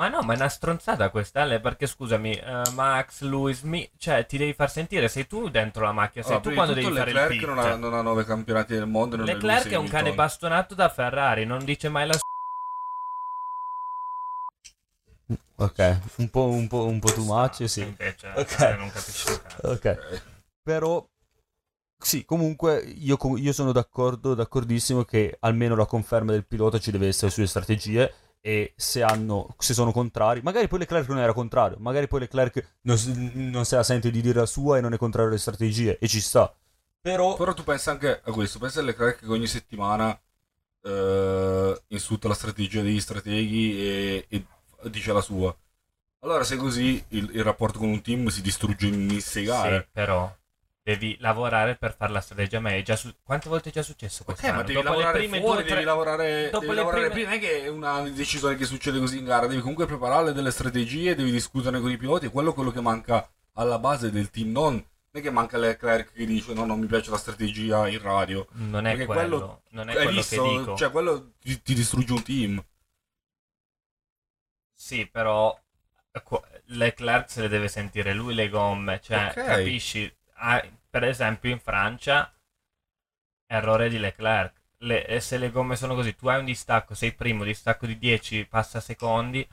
Ma 0.00 0.08
no, 0.08 0.22
ma 0.22 0.32
è 0.32 0.36
una 0.36 0.48
stronzata 0.48 1.10
questa, 1.10 1.42
Ale, 1.42 1.60
perché 1.60 1.86
scusami, 1.86 2.32
eh, 2.32 2.62
Max, 2.72 3.20
Lewis, 3.20 3.60
mi... 3.62 3.86
cioè 3.98 4.24
ti 4.24 4.38
devi 4.38 4.54
far 4.54 4.70
sentire, 4.70 5.08
sei 5.08 5.26
tu 5.26 5.50
dentro 5.50 5.84
la 5.84 5.92
macchina, 5.92 6.24
sei 6.24 6.36
Allora, 6.36 6.40
tu 6.40 6.48
prima 6.48 6.64
quando 6.64 6.72
devi 6.74 6.86
tutto 6.86 6.98
fare 6.98 7.10
il 7.10 7.16
Leclerc 7.16 7.38
pit. 7.40 7.48
non 7.48 7.58
ha, 7.58 7.76
non 7.76 7.94
ha 7.94 8.00
nove 8.00 8.24
campionati 8.24 8.72
del 8.72 8.86
mondo. 8.86 9.16
Non 9.16 9.26
Leclerc 9.26 9.64
Lewis 9.64 9.72
è 9.72 9.76
un 9.76 9.88
cane 9.88 10.14
bastonato 10.14 10.74
da 10.74 10.88
Ferrari, 10.88 11.44
non 11.44 11.62
dice 11.64 11.90
mai 11.90 12.06
la 12.06 12.14
s- 12.14 12.20
Ok, 15.60 16.00
un 16.16 16.30
po', 16.30 16.46
un 16.46 16.66
po', 16.68 16.86
un 16.86 16.98
po' 16.98 17.12
too 17.12 17.24
much, 17.24 17.68
sì. 17.68 17.82
Invece, 17.82 18.32
Ok. 18.34 18.60
Ale 18.60 18.76
non 18.76 18.90
capisce 18.90 19.30
un 19.30 19.40
cazzo. 19.42 19.66
Ok. 19.68 19.98
Ok. 20.10 20.22
Però 20.62 21.06
sì, 22.02 22.24
comunque 22.24 22.78
io, 22.80 23.18
io 23.36 23.52
sono 23.52 23.72
d'accordo, 23.72 24.34
d'accordissimo 24.34 25.04
che 25.04 25.36
almeno 25.40 25.76
la 25.76 25.84
conferma 25.84 26.32
del 26.32 26.46
pilota 26.46 26.78
ci 26.78 26.90
deve 26.90 27.08
essere 27.08 27.30
sulle 27.30 27.46
strategie 27.46 28.12
e 28.40 28.72
se 28.74 29.02
hanno, 29.02 29.54
se 29.58 29.74
sono 29.74 29.92
contrari, 29.92 30.40
magari 30.40 30.66
poi 30.66 30.78
Leclerc 30.78 31.06
non 31.08 31.18
era 31.18 31.34
contrario, 31.34 31.76
magari 31.78 32.08
poi 32.08 32.20
Leclerc 32.20 32.76
non, 32.82 32.96
non 33.34 33.66
se 33.66 33.76
la 33.76 33.82
sente 33.82 34.10
di 34.10 34.22
dire 34.22 34.38
la 34.38 34.46
sua 34.46 34.78
e 34.78 34.80
non 34.80 34.94
è 34.94 34.96
contrario 34.96 35.28
alle 35.28 35.38
strategie 35.38 35.98
e 35.98 36.08
ci 36.08 36.22
sta. 36.22 36.54
Però, 37.02 37.36
Però 37.36 37.52
tu 37.52 37.64
pensa 37.64 37.90
anche 37.90 38.20
a 38.24 38.32
questo, 38.32 38.58
pensa 38.58 38.80
a 38.80 38.82
Leclerc 38.82 39.18
che 39.18 39.26
ogni 39.26 39.46
settimana 39.46 40.18
eh, 40.82 41.82
insulta 41.88 42.28
la 42.28 42.34
strategia 42.34 42.80
degli 42.80 43.00
strateghi 43.00 43.78
e, 43.78 44.24
e 44.26 44.46
dice 44.84 45.12
la 45.12 45.20
sua. 45.20 45.54
Allora 46.22 46.44
se 46.44 46.56
così 46.56 47.02
il, 47.08 47.30
il 47.32 47.42
rapporto 47.42 47.78
con 47.78 47.88
un 47.88 48.02
team 48.02 48.26
si 48.28 48.42
distrugge 48.42 48.86
in 48.86 49.08
sei 49.20 49.44
Sì, 49.44 49.48
gare. 49.50 49.88
però 49.90 50.30
devi 50.82 51.16
lavorare 51.20 51.76
per 51.76 51.94
fare 51.96 52.12
la 52.12 52.20
strategia 52.20 52.60
meglio. 52.60 52.80
È 52.80 52.82
già 52.82 52.96
su- 52.96 53.14
Quante 53.22 53.48
volte 53.48 53.70
è 53.70 53.72
già 53.72 53.82
successo 53.82 54.22
Ok, 54.22 54.26
quest'anno? 54.26 54.56
ma 54.56 54.62
devi 54.62 54.74
Dopo 54.74 54.88
lavorare 54.88 55.18
prime 55.18 55.38
fuori, 55.40 55.54
due, 55.54 55.62
devi 55.62 55.74
tre- 55.76 55.84
lavorare, 55.84 56.50
dopo 56.50 56.64
devi 56.64 56.76
lavorare 56.76 57.10
prime- 57.10 57.14
prima. 57.14 57.28
Non 57.30 57.38
è 57.38 57.40
che 57.40 57.62
è 57.64 57.68
una 57.68 58.00
decisione 58.10 58.56
che 58.56 58.64
succede 58.66 58.98
così 58.98 59.18
in 59.18 59.24
gara, 59.24 59.46
devi 59.46 59.60
comunque 59.60 59.86
preparare 59.86 60.32
delle 60.32 60.50
strategie, 60.50 61.14
devi 61.14 61.30
discutere 61.30 61.80
con 61.80 61.90
i 61.90 61.96
piloti. 61.96 62.26
E 62.26 62.30
quello 62.30 62.50
è 62.50 62.54
quello 62.54 62.70
che 62.70 62.80
manca 62.82 63.26
alla 63.54 63.78
base 63.78 64.10
del 64.10 64.28
team. 64.30 64.50
Non, 64.50 64.72
non 64.74 64.84
è 65.12 65.20
che 65.22 65.30
manca 65.30 65.56
Leclerc 65.56 66.12
che 66.12 66.26
dice 66.26 66.52
no, 66.52 66.66
non 66.66 66.78
mi 66.80 66.86
piace 66.86 67.10
la 67.10 67.16
strategia 67.18 67.88
in 67.88 68.00
radio. 68.02 68.46
Non 68.52 68.86
è 68.86 68.94
quello, 69.06 69.06
quello- 69.06 69.62
non 69.70 69.88
è 69.88 69.92
quello 69.94 70.10
visto? 70.10 70.42
che 70.42 70.48
dico. 70.58 70.76
Cioè, 70.76 70.90
quello 70.90 71.30
ti, 71.40 71.62
ti 71.62 71.72
distrugge 71.74 72.12
un 72.12 72.22
team. 72.22 72.64
Sì, 74.82 75.06
però 75.06 75.54
qu- 76.24 76.42
Leclerc 76.68 77.30
se 77.30 77.42
le 77.42 77.48
deve 77.48 77.68
sentire 77.68 78.14
lui 78.14 78.34
le 78.34 78.48
gomme, 78.48 78.98
cioè 79.02 79.28
Ok. 79.28 79.44
capisci? 79.44 80.10
Ah, 80.36 80.66
per 80.88 81.04
esempio 81.04 81.50
in 81.50 81.60
Francia 81.60 82.32
errore 83.46 83.88
di 83.90 83.98
Leclerc. 83.98 84.52
Le- 84.78 85.20
se 85.20 85.36
le 85.36 85.50
gomme 85.50 85.76
sono 85.76 85.94
così, 85.94 86.14
tu 86.16 86.28
hai 86.28 86.38
un 86.38 86.46
distacco, 86.46 86.94
sei 86.94 87.12
primo, 87.12 87.44
distacco 87.44 87.84
di 87.86 87.98
10, 87.98 88.46
passa 88.46 88.80
secondi, 88.80 89.46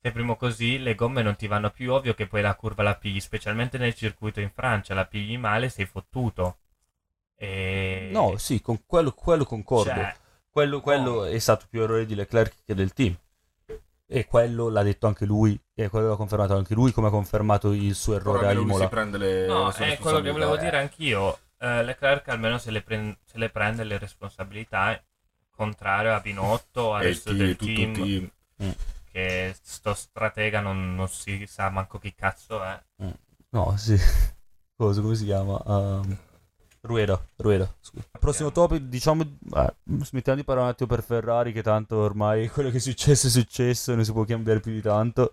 sei 0.00 0.10
primo 0.10 0.34
così, 0.36 0.78
le 0.78 0.96
gomme 0.96 1.22
non 1.22 1.36
ti 1.36 1.46
vanno 1.46 1.70
più, 1.70 1.92
ovvio 1.92 2.14
che 2.14 2.26
poi 2.26 2.42
la 2.42 2.56
curva 2.56 2.82
la 2.82 2.96
pigli, 2.96 3.20
specialmente 3.20 3.78
nel 3.78 3.94
circuito 3.94 4.40
in 4.40 4.50
Francia, 4.50 4.94
la 4.94 5.06
pigli 5.06 5.38
male, 5.38 5.68
sei 5.68 5.86
fottuto. 5.86 6.58
E... 7.36 8.08
No, 8.12 8.36
sì, 8.38 8.60
con 8.60 8.82
quello, 8.84 9.12
quello 9.12 9.44
concordo. 9.44 9.90
Cioè, 9.90 10.16
quello 10.50 10.80
quello 10.80 11.24
è 11.24 11.38
stato 11.38 11.66
più 11.70 11.82
errore 11.82 12.06
di 12.06 12.14
Leclerc 12.16 12.64
che 12.64 12.74
del 12.74 12.92
team. 12.92 13.16
E 14.14 14.26
quello 14.26 14.68
l'ha 14.68 14.82
detto 14.82 15.06
anche 15.06 15.24
lui, 15.24 15.58
e 15.74 15.88
quello 15.88 16.08
l'ha 16.10 16.16
confermato 16.16 16.54
anche 16.54 16.74
lui, 16.74 16.92
come 16.92 17.06
ha 17.08 17.10
confermato 17.10 17.72
il 17.72 17.94
suo 17.94 18.14
errore 18.14 18.46
a 18.46 18.52
Imola. 18.52 18.88
prende 18.88 19.16
le, 19.18 19.46
No, 19.46 19.68
le 19.76 19.86
è 19.86 19.98
quello 19.98 20.20
che 20.20 20.30
volevo 20.30 20.54
responsabilità. 20.54 20.62
dire 20.64 20.78
anch'io. 20.78 21.38
Eh, 21.58 21.82
Leclerc 21.84 22.28
almeno 22.28 22.58
se 22.58 22.70
le, 22.70 22.82
pren- 22.82 23.16
se 23.24 23.38
le 23.38 23.48
prende 23.48 23.84
le 23.84 23.96
responsabilità, 23.98 25.00
contrario 25.50 26.12
a 26.14 26.20
Binotto, 26.20 26.92
al 26.92 27.02
resto 27.04 27.30
team, 27.30 27.38
del 27.38 27.56
tutto 27.56 27.70
il 27.70 27.92
team, 27.92 28.30
team. 28.56 28.74
che 29.10 29.56
sto 29.62 29.94
stratega 29.94 30.60
non, 30.60 30.94
non 30.94 31.08
si 31.08 31.46
sa 31.46 31.70
manco 31.70 31.98
chi 31.98 32.14
cazzo 32.14 32.62
è. 32.62 32.82
No, 33.50 33.74
sì. 33.76 33.96
Cosa, 34.76 35.00
come 35.00 35.14
si 35.14 35.24
chiama? 35.24 35.60
Um, 35.64 36.18
Rueda, 36.84 37.24
Rueda, 37.36 37.72
scusa. 37.80 38.08
Prossimo 38.18 38.50
topic, 38.50 38.82
diciamo, 38.82 39.22
eh, 39.22 39.74
smettiamo 40.02 40.38
di 40.38 40.44
parlare 40.44 40.66
un 40.66 40.72
attimo 40.72 40.88
per 40.88 41.04
Ferrari, 41.04 41.52
che 41.52 41.62
tanto 41.62 41.96
ormai 41.98 42.48
quello 42.50 42.70
che 42.70 42.78
è 42.78 42.80
successo 42.80 43.28
è 43.28 43.30
successo, 43.30 43.94
non 43.94 44.04
si 44.04 44.10
può 44.12 44.24
cambiare 44.24 44.58
più 44.58 44.72
di 44.72 44.82
tanto. 44.82 45.30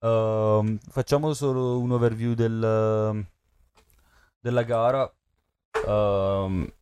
Ehm, 0.00 0.78
facciamo 0.88 1.34
solo 1.34 1.78
un 1.80 1.92
overview 1.92 2.32
del, 2.32 3.26
della 4.40 4.62
gara. 4.62 5.12
Ehm, 5.86 6.72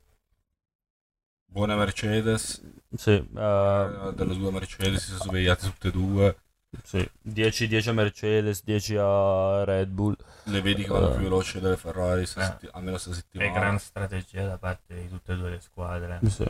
Buona 1.47 1.77
Mercedes. 1.77 2.63
sì, 2.97 3.11
eh, 3.11 3.21
eh, 3.21 4.13
delle 4.15 4.37
due 4.37 4.51
Mercedes 4.53 5.03
si 5.03 5.11
sono 5.11 5.31
svegliate 5.31 5.67
tutte 5.67 5.89
e 5.89 5.91
due. 5.91 6.37
Sì, 6.83 7.09
10, 7.23 7.69
10 7.69 7.89
a 7.89 7.93
Mercedes, 7.93 8.63
10 8.65 8.97
a 8.97 9.65
Red 9.65 9.89
Bull. 9.89 10.17
Le 10.45 10.61
vedi 10.61 10.83
che 10.83 10.89
vanno 10.89 11.09
Eh. 11.09 11.15
più 11.15 11.23
veloci 11.23 11.61
delle 11.61 11.77
Ferrari, 11.77 12.23
Eh. 12.23 12.27
setti- 12.27 12.69
almeno 12.73 12.93
questa 12.93 13.11
È 13.11 13.15
settimana. 13.15 13.53
gran 13.53 13.79
strategia 13.79 14.47
da 14.47 14.59
parte 14.59 14.95
di 14.95 15.09
tutte 15.09 15.33
e 15.33 15.37
due 15.37 15.51
le 15.51 15.61
squadre. 15.61 16.21
Sì. 16.29 16.45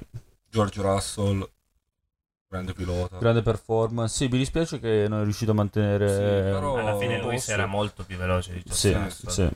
George 0.51 0.81
Russell, 0.83 1.49
grande 2.49 2.73
pilota. 2.73 3.19
Grande 3.19 3.43
performance. 3.43 4.15
Sì, 4.15 4.29
mi 4.29 4.39
dispiace 4.39 4.79
che 4.79 5.07
non 5.09 5.21
è 5.21 5.25
riuscito 5.25 5.51
a 5.51 5.55
mantenere. 5.55 6.09
Sì, 6.09 6.15
però- 6.53 6.77
Alla 6.79 6.97
fine 6.99 7.21
lui 7.21 7.39
sì. 7.39 7.51
era 7.51 7.67
molto 7.67 8.05
più 8.05 8.17
veloce 8.17 8.53
di 8.55 8.63
Sì, 8.71 8.93
Russell, 8.93 9.29
sì. 9.31 9.49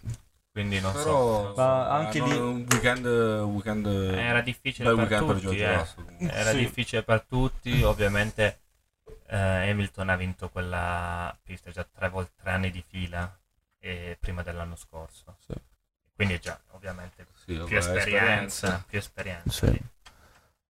quindi 0.50 0.80
non 0.80 0.92
Però 0.92 1.48
so. 1.50 1.52
Ma 1.56 1.90
anche 1.90 2.18
non- 2.18 2.28
lì- 2.28 2.36
un 2.38 2.66
weekend, 2.68 3.06
weekend 3.06 3.86
Era 3.86 4.40
difficile 4.40 4.88
per 4.88 4.98
weekend 4.98 5.26
per 5.26 5.34
tutti, 5.40 5.56
George 5.56 5.96
eh. 6.18 6.26
Era 6.26 6.50
Sì. 6.50 6.56
difficile 6.58 7.02
per 7.04 7.22
tutti, 7.22 7.82
ovviamente 7.82 8.58
eh, 9.28 9.70
Hamilton 9.70 10.08
ha 10.10 10.16
vinto 10.16 10.48
quella 10.50 11.36
pista 11.42 11.70
già 11.70 11.84
tre, 11.84 12.08
vol- 12.08 12.30
tre 12.34 12.50
anni 12.50 12.70
di 12.70 12.82
fila 12.86 13.32
e 13.78 14.16
prima 14.20 14.42
dell'anno 14.42 14.76
scorso. 14.76 15.36
Sì. 15.46 15.54
Quindi 16.14 16.34
è 16.34 16.38
già 16.40 16.60
ovviamente 16.72 17.26
Sì, 17.34 17.54
vabbè, 17.54 17.68
più 17.68 17.76
esperienza, 17.78 18.66
esperienza. 18.66 18.84
più 18.86 18.98
esperienza. 18.98 19.66
Sì. 19.66 19.82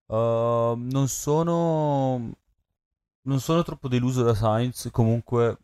Uh, 0.07 0.75
non 0.77 1.07
sono. 1.09 2.33
Non 3.23 3.41
sono 3.41 3.63
troppo 3.63 3.89
deluso 3.89 4.23
da 4.23 4.35
Sainz. 4.35 4.89
Comunque, 4.91 5.59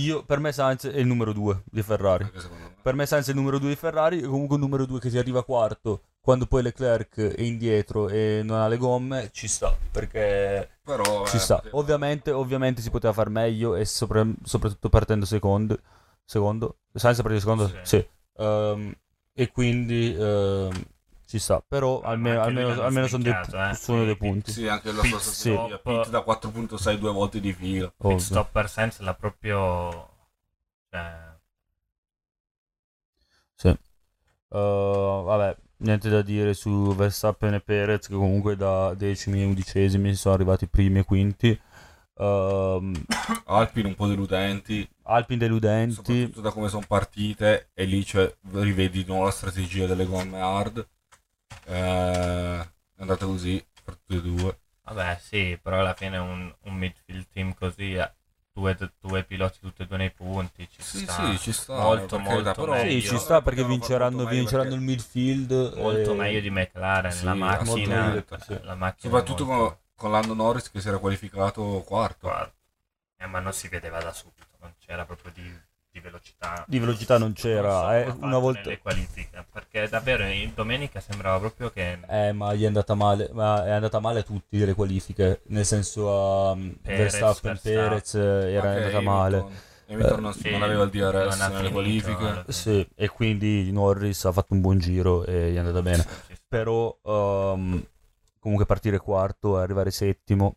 io, 0.00 0.24
per 0.24 0.38
me, 0.40 0.52
Sainz 0.52 0.86
è 0.86 0.98
il 0.98 1.06
numero 1.06 1.32
2 1.32 1.62
di 1.64 1.82
Ferrari. 1.82 2.30
Per 2.82 2.94
me, 2.94 3.06
Sainz 3.06 3.26
è 3.26 3.30
il 3.30 3.36
numero 3.36 3.58
2 3.58 3.68
di 3.70 3.76
Ferrari. 3.76 4.18
E 4.20 4.26
comunque, 4.26 4.54
un 4.56 4.62
numero 4.62 4.86
2 4.86 5.00
che 5.00 5.10
si 5.10 5.18
arriva 5.18 5.44
quarto. 5.44 6.02
Quando 6.20 6.46
poi 6.46 6.62
Leclerc 6.62 7.20
è 7.20 7.40
indietro 7.42 8.08
e 8.08 8.40
non 8.44 8.58
ha 8.58 8.66
le 8.68 8.76
gomme, 8.78 9.30
ci 9.32 9.46
sta. 9.48 9.76
Perché 9.92 10.68
Però 10.82 11.24
ci 11.26 11.36
eh, 11.36 11.38
sta. 11.38 11.56
poteva- 11.56 11.76
Ovviamente, 11.78 12.30
ovviamente 12.32 12.80
si 12.82 12.90
poteva 12.90 13.12
far 13.12 13.28
meglio. 13.30 13.76
E 13.76 13.84
sopra- 13.84 14.26
soprattutto 14.42 14.88
partendo 14.88 15.24
secondo. 15.24 15.78
Secondo. 16.24 16.78
Sainz 16.92 17.18
è 17.18 17.22
partito 17.22 17.40
secondo? 17.40 17.68
Sì. 17.68 17.76
Sì. 17.82 18.08
Ehm, 18.38 18.92
e 19.32 19.50
quindi 19.52 20.14
ehm, 20.18 20.70
ci 21.26 21.38
sta. 21.38 21.62
Però 21.66 22.00
almeno, 22.00 22.40
almeno, 22.42 22.80
almeno 22.80 23.06
sono, 23.06 23.22
dei, 23.22 23.32
eh. 23.32 23.74
sono 23.74 24.04
dei 24.04 24.16
Sì, 24.20 24.28
punti. 24.28 24.52
Sì, 24.52 24.68
anche 24.68 24.92
la 24.92 25.02
sua 25.02 25.18
strategia. 25.18 25.78
Pit 25.78 26.08
da 26.08 26.24
4.6 26.26 26.94
due 26.98 27.12
volte 27.12 27.40
di 27.40 27.52
fila. 27.52 27.88
Pit 27.88 28.04
Ovvio. 28.04 28.18
stop 28.18 28.50
per 28.52 28.68
Sainz 28.70 28.98
l'ha 29.00 29.14
proprio... 29.14 30.08
Cioè, 30.90 31.34
Sì. 33.54 33.68
Uh, 34.48 35.22
vabbè, 35.24 35.56
niente 35.78 36.08
da 36.08 36.22
dire 36.22 36.54
su 36.54 36.94
Verstappen 36.94 37.54
e 37.54 37.60
Perez 37.60 38.06
che 38.06 38.14
comunque 38.14 38.56
da 38.56 38.94
decimi 38.94 39.42
e 39.42 39.44
undicesimi 39.46 40.14
sono 40.14 40.34
arrivati 40.34 40.68
primi 40.68 41.00
e 41.00 41.04
quinti. 41.04 41.60
Ehm, 42.18 43.04
Alpine 43.46 43.88
un 43.88 43.94
po' 43.94 44.06
deludenti, 44.06 44.88
Alpine 45.02 45.38
deludenti. 45.38 45.94
soprattutto 45.94 46.40
da 46.40 46.50
come 46.50 46.68
sono 46.68 46.84
partite. 46.86 47.70
E 47.74 47.84
lì 47.84 48.04
cioè, 48.04 48.32
rivedi 48.52 49.02
di 49.02 49.08
nuovo 49.08 49.24
la 49.24 49.30
strategia 49.30 49.86
delle 49.86 50.06
gomme 50.06 50.40
hard. 50.40 50.86
Eh, 51.66 52.60
è 52.60 53.00
andata 53.00 53.26
così 53.26 53.64
per 53.84 53.96
tutte 53.96 54.14
e 54.16 54.22
due. 54.22 54.58
Vabbè, 54.84 55.18
sì, 55.20 55.58
però 55.60 55.80
alla 55.80 55.94
fine 55.94 56.16
un, 56.18 56.54
un 56.62 56.74
midfield 56.74 57.26
team 57.32 57.54
così, 57.54 57.94
eh, 57.94 58.12
due, 58.52 58.76
due 59.00 59.24
piloti 59.24 59.58
tutti 59.60 59.82
e 59.82 59.86
due 59.86 59.96
nei 59.96 60.10
punti, 60.12 60.68
ci 60.70 60.80
Sì, 60.82 60.98
sta. 61.00 61.12
sì, 61.32 61.38
ci 61.38 61.52
sta. 61.52 61.74
Molto, 61.74 62.18
molto 62.18 62.52
però- 62.52 62.72
meglio. 62.72 63.00
Sì, 63.00 63.06
ci 63.08 63.18
sta 63.18 63.42
perché 63.42 63.64
vinceranno, 63.64 64.24
vinceranno 64.26 64.68
perché- 64.70 64.74
il 64.84 64.88
midfield. 64.90 65.72
Molto 65.76 66.12
e- 66.12 66.14
meglio 66.14 66.40
di 66.40 66.50
McLaren, 66.50 67.10
Sì, 67.12 67.24
la 67.24 67.34
macchina, 67.34 68.24
sì. 68.38 68.58
la 68.62 68.74
macchina 68.76 69.12
Soprattutto 69.12 69.44
molto- 69.44 69.66
con, 69.68 69.78
con 69.96 70.10
Lando 70.12 70.34
Norris 70.34 70.70
che 70.70 70.80
si 70.80 70.88
era 70.88 70.98
qualificato 70.98 71.82
quarto. 71.84 72.28
Guarda. 72.28 72.52
Eh, 73.18 73.26
ma 73.26 73.40
non 73.40 73.52
si 73.52 73.66
vedeva 73.68 73.98
da 74.00 74.12
subito, 74.12 74.46
non 74.60 74.74
c'era 74.78 75.04
proprio 75.04 75.32
di, 75.34 75.58
di 75.90 76.00
velocità. 76.00 76.64
Di 76.68 76.78
velocità 76.78 77.18
non 77.18 77.32
c'era, 77.32 77.80
so 77.80 77.90
eh, 77.92 78.08
una 78.20 78.38
volta- 78.38 78.60
nelle 78.60 78.78
qualifiche, 78.78 79.44
perché 79.76 79.88
davvero 79.90 80.24
in 80.24 80.52
domenica 80.54 81.00
sembrava 81.00 81.38
proprio 81.38 81.70
che 81.70 81.98
Eh, 82.08 82.32
ma 82.32 82.54
gli 82.54 82.62
è 82.62 82.66
andata 82.66 82.94
male, 82.94 83.28
ma 83.32 83.64
è 83.66 83.70
andata 83.70 84.00
male 84.00 84.20
a 84.20 84.22
tutti 84.22 84.64
le 84.64 84.74
qualifiche, 84.74 85.42
nel 85.48 85.66
senso 85.66 86.10
a 86.10 86.50
um, 86.52 86.74
Perez, 86.80 87.18
Verstappen. 87.18 87.58
Perez 87.62 88.14
eh, 88.14 88.52
era 88.52 88.70
Anche 88.70 88.84
andata 88.84 89.00
male. 89.00 89.44
Hamilton 89.88 90.18
Eh, 90.18 90.20
non, 90.20 90.32
sì, 90.32 90.50
non 90.50 90.62
aveva 90.62 90.82
il 90.84 90.90
DRS 90.90 91.38
nelle 91.38 91.54
finito, 91.54 91.72
qualifiche. 91.72 92.44
Sì, 92.48 92.88
e 92.94 93.08
quindi 93.08 93.70
Norris 93.70 94.24
ha 94.24 94.32
fatto 94.32 94.54
un 94.54 94.60
buon 94.60 94.78
giro 94.78 95.24
e 95.24 95.52
gli 95.52 95.56
è 95.56 95.58
andata 95.58 95.82
bene. 95.82 96.02
Ci 96.26 96.34
sta. 96.34 96.44
Però 96.48 96.98
um, 97.02 97.86
comunque 98.38 98.66
partire 98.66 98.98
quarto 98.98 99.58
e 99.58 99.62
arrivare 99.62 99.90
settimo. 99.90 100.56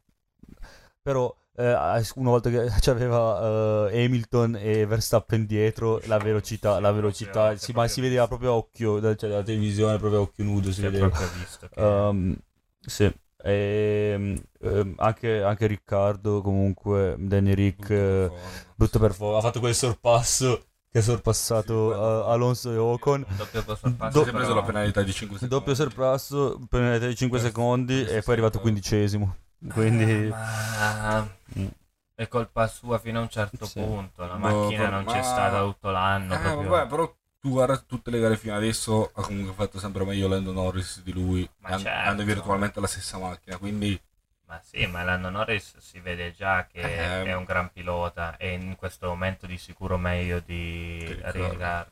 Però 1.02 1.34
eh, 1.60 2.04
una 2.16 2.30
volta 2.30 2.50
che 2.50 2.68
c'aveva 2.80 3.90
eh, 3.92 4.06
Hamilton 4.06 4.58
e 4.60 4.86
Verstappen 4.86 5.46
dietro, 5.46 6.00
la 6.06 6.18
velocità, 6.18 6.80
la 6.80 6.92
velocità, 6.92 7.56
si 7.58 7.66
sì, 7.66 7.72
ma 7.74 7.88
si 7.88 8.00
vedeva 8.00 8.28
proprio 8.28 8.52
a 8.52 8.56
occhio, 8.56 9.00
da- 9.00 9.16
cioè 9.16 9.30
dalla 9.30 9.44
televisione, 9.44 9.98
proprio 9.98 10.20
a 10.20 10.24
occhio 10.24 10.44
nudo 10.46 10.72
si 10.72 10.82
vedeva. 10.82 11.08
visto 11.08 11.68
che 11.70 11.82
Um, 11.82 12.36
sì, 12.80 13.14
e, 13.42 14.42
ehm, 14.62 14.94
anche, 14.98 15.44
anche 15.44 15.68
Riccardo 15.68 16.42
comunque, 16.42 17.16
Danny 17.20 17.54
Rick, 17.54 17.90
eh, 17.90 18.32
brutto 18.76 19.00
performance, 19.00 19.38
ha 19.40 19.42
fatto 19.50 19.60
quel 19.60 19.76
sorpasso 19.76 20.64
che 20.92 21.00
ha 21.00 21.02
sorpassato 21.02 21.92
Sì, 21.92 22.00
eh, 22.00 22.32
Alonso 22.32 22.72
e 22.72 22.78
Ocon. 22.78 23.26
doppio 23.38 23.76
sorpasso, 23.76 24.24
Do- 24.24 24.32
preso 24.32 24.54
la 24.56 24.64
penalità 24.64 25.04
di 25.04 25.12
5 25.12 25.38
secondi. 25.38 25.56
Doppio 25.56 25.76
sorpasso, 25.76 26.60
penalità 26.70 27.06
di 27.08 27.16
5 27.16 27.38
Eh, 27.38 27.42
secondi 27.42 28.02
e 28.02 28.22
poi 28.22 28.22
è 28.24 28.32
arrivato 28.32 28.60
quindicesimo. 28.60 29.36
Quindi... 29.74 30.30
Ma. 30.30 31.38
È 32.20 32.28
colpa 32.28 32.68
sua 32.68 32.98
fino 33.00 33.20
a 33.20 33.22
un 33.22 33.30
certo 33.30 33.66
Sì. 33.66 33.80
punto. 33.80 34.26
La 34.26 34.36
macchina 34.36 34.84
però- 34.84 34.96
non 34.98 35.06
c'è 35.06 35.18
ma- 35.20 35.24
stata 35.24 35.62
tutto 35.62 35.90
l'anno. 35.90 36.34
Eh, 36.34 36.66
vabbè, 36.66 36.88
però 36.88 37.16
tu 37.40 37.50
guarda 37.52 37.78
tutte 37.78 38.12
le 38.12 38.20
gare 38.20 38.36
fino 38.36 38.54
adesso 38.56 39.10
ha 39.14 39.22
comunque 39.22 39.54
fatto 39.54 39.80
sempre 39.80 40.04
meglio 40.04 40.28
Lando 40.28 40.52
Norris 40.52 41.02
di 41.02 41.14
lui. 41.14 41.50
Ma 41.60 41.78
certo. 41.78 42.10
Hanno 42.10 42.24
virtualmente 42.24 42.82
la 42.82 42.88
stessa 42.88 43.18
macchina, 43.18 43.58
quindi 43.58 43.98
Ma 44.48 44.60
sì, 44.64 44.86
ma 44.88 45.04
l'anno 45.04 45.30
Norris 45.30 45.78
si 45.78 46.00
vede 46.00 46.34
già 46.34 46.66
che 46.66 46.80
Eh, 46.82 47.24
è 47.26 47.36
un 47.36 47.44
gran 47.44 47.72
pilota 47.72 48.36
e 48.36 48.52
in 48.54 48.76
questo 48.76 49.06
momento 49.08 49.46
di 49.46 49.58
sicuro 49.58 49.98
meglio 49.98 50.42
di. 50.44 51.06
Riccardo. 51.06 51.92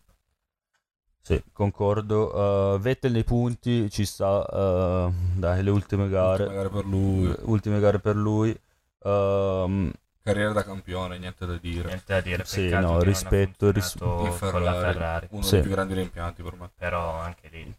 Sì, 1.22 1.42
concordo. 1.54 2.74
Uh, 2.74 2.80
Vettel 2.80 3.12
nei 3.12 3.24
punti 3.24 3.90
ci 3.92 4.06
sta, 4.06 4.40
uh, 4.40 5.14
dai, 5.36 5.62
le 5.62 5.70
ultime 5.70 6.10
gare. 6.10 6.44
Ultime 6.44 6.56
gare 6.64 6.70
per 6.70 6.86
lui. 6.86 7.36
Ultime 7.44 7.80
gare 7.80 8.00
per 8.00 8.16
lui. 8.16 8.60
Um, 9.04 9.92
Carriera 10.28 10.52
da 10.52 10.64
campione, 10.66 11.18
niente 11.20 11.46
da 11.46 11.58
dire. 11.58 11.88
Niente 11.88 12.14
da 12.14 12.20
dire, 12.20 12.44
Sì, 12.44 12.68
no, 12.68 12.98
che 12.98 13.06
rispetto- 13.06 13.72
non 13.72 13.76
ha 13.76 13.80
ris- 13.80 13.96
con 13.98 14.64
la 14.64 14.74
Ferrari, 14.74 14.94
Ferrari. 14.94 15.28
uno 15.32 15.42
Sì. 15.44 15.52
dei 15.52 15.62
più 15.62 15.70
grandi 15.72 15.94
rimpianti 15.94 16.44
per 16.44 16.54
me. 16.56 16.70
Però 16.76 17.12
anche 17.14 17.48
lì, 17.50 17.74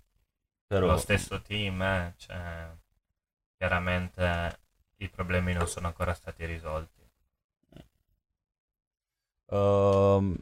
però, 0.66 0.86
lo 0.86 0.96
stesso 0.96 1.42
team, 1.42 1.82
eh, 1.82 2.14
cioè, 2.16 2.68
chiaramente 3.58 4.58
i 4.96 5.08
problemi 5.10 5.52
non 5.52 5.68
sono 5.68 5.88
ancora 5.88 6.14
stati 6.14 6.46
risolti. 6.46 6.96
Ehm, 9.50 10.36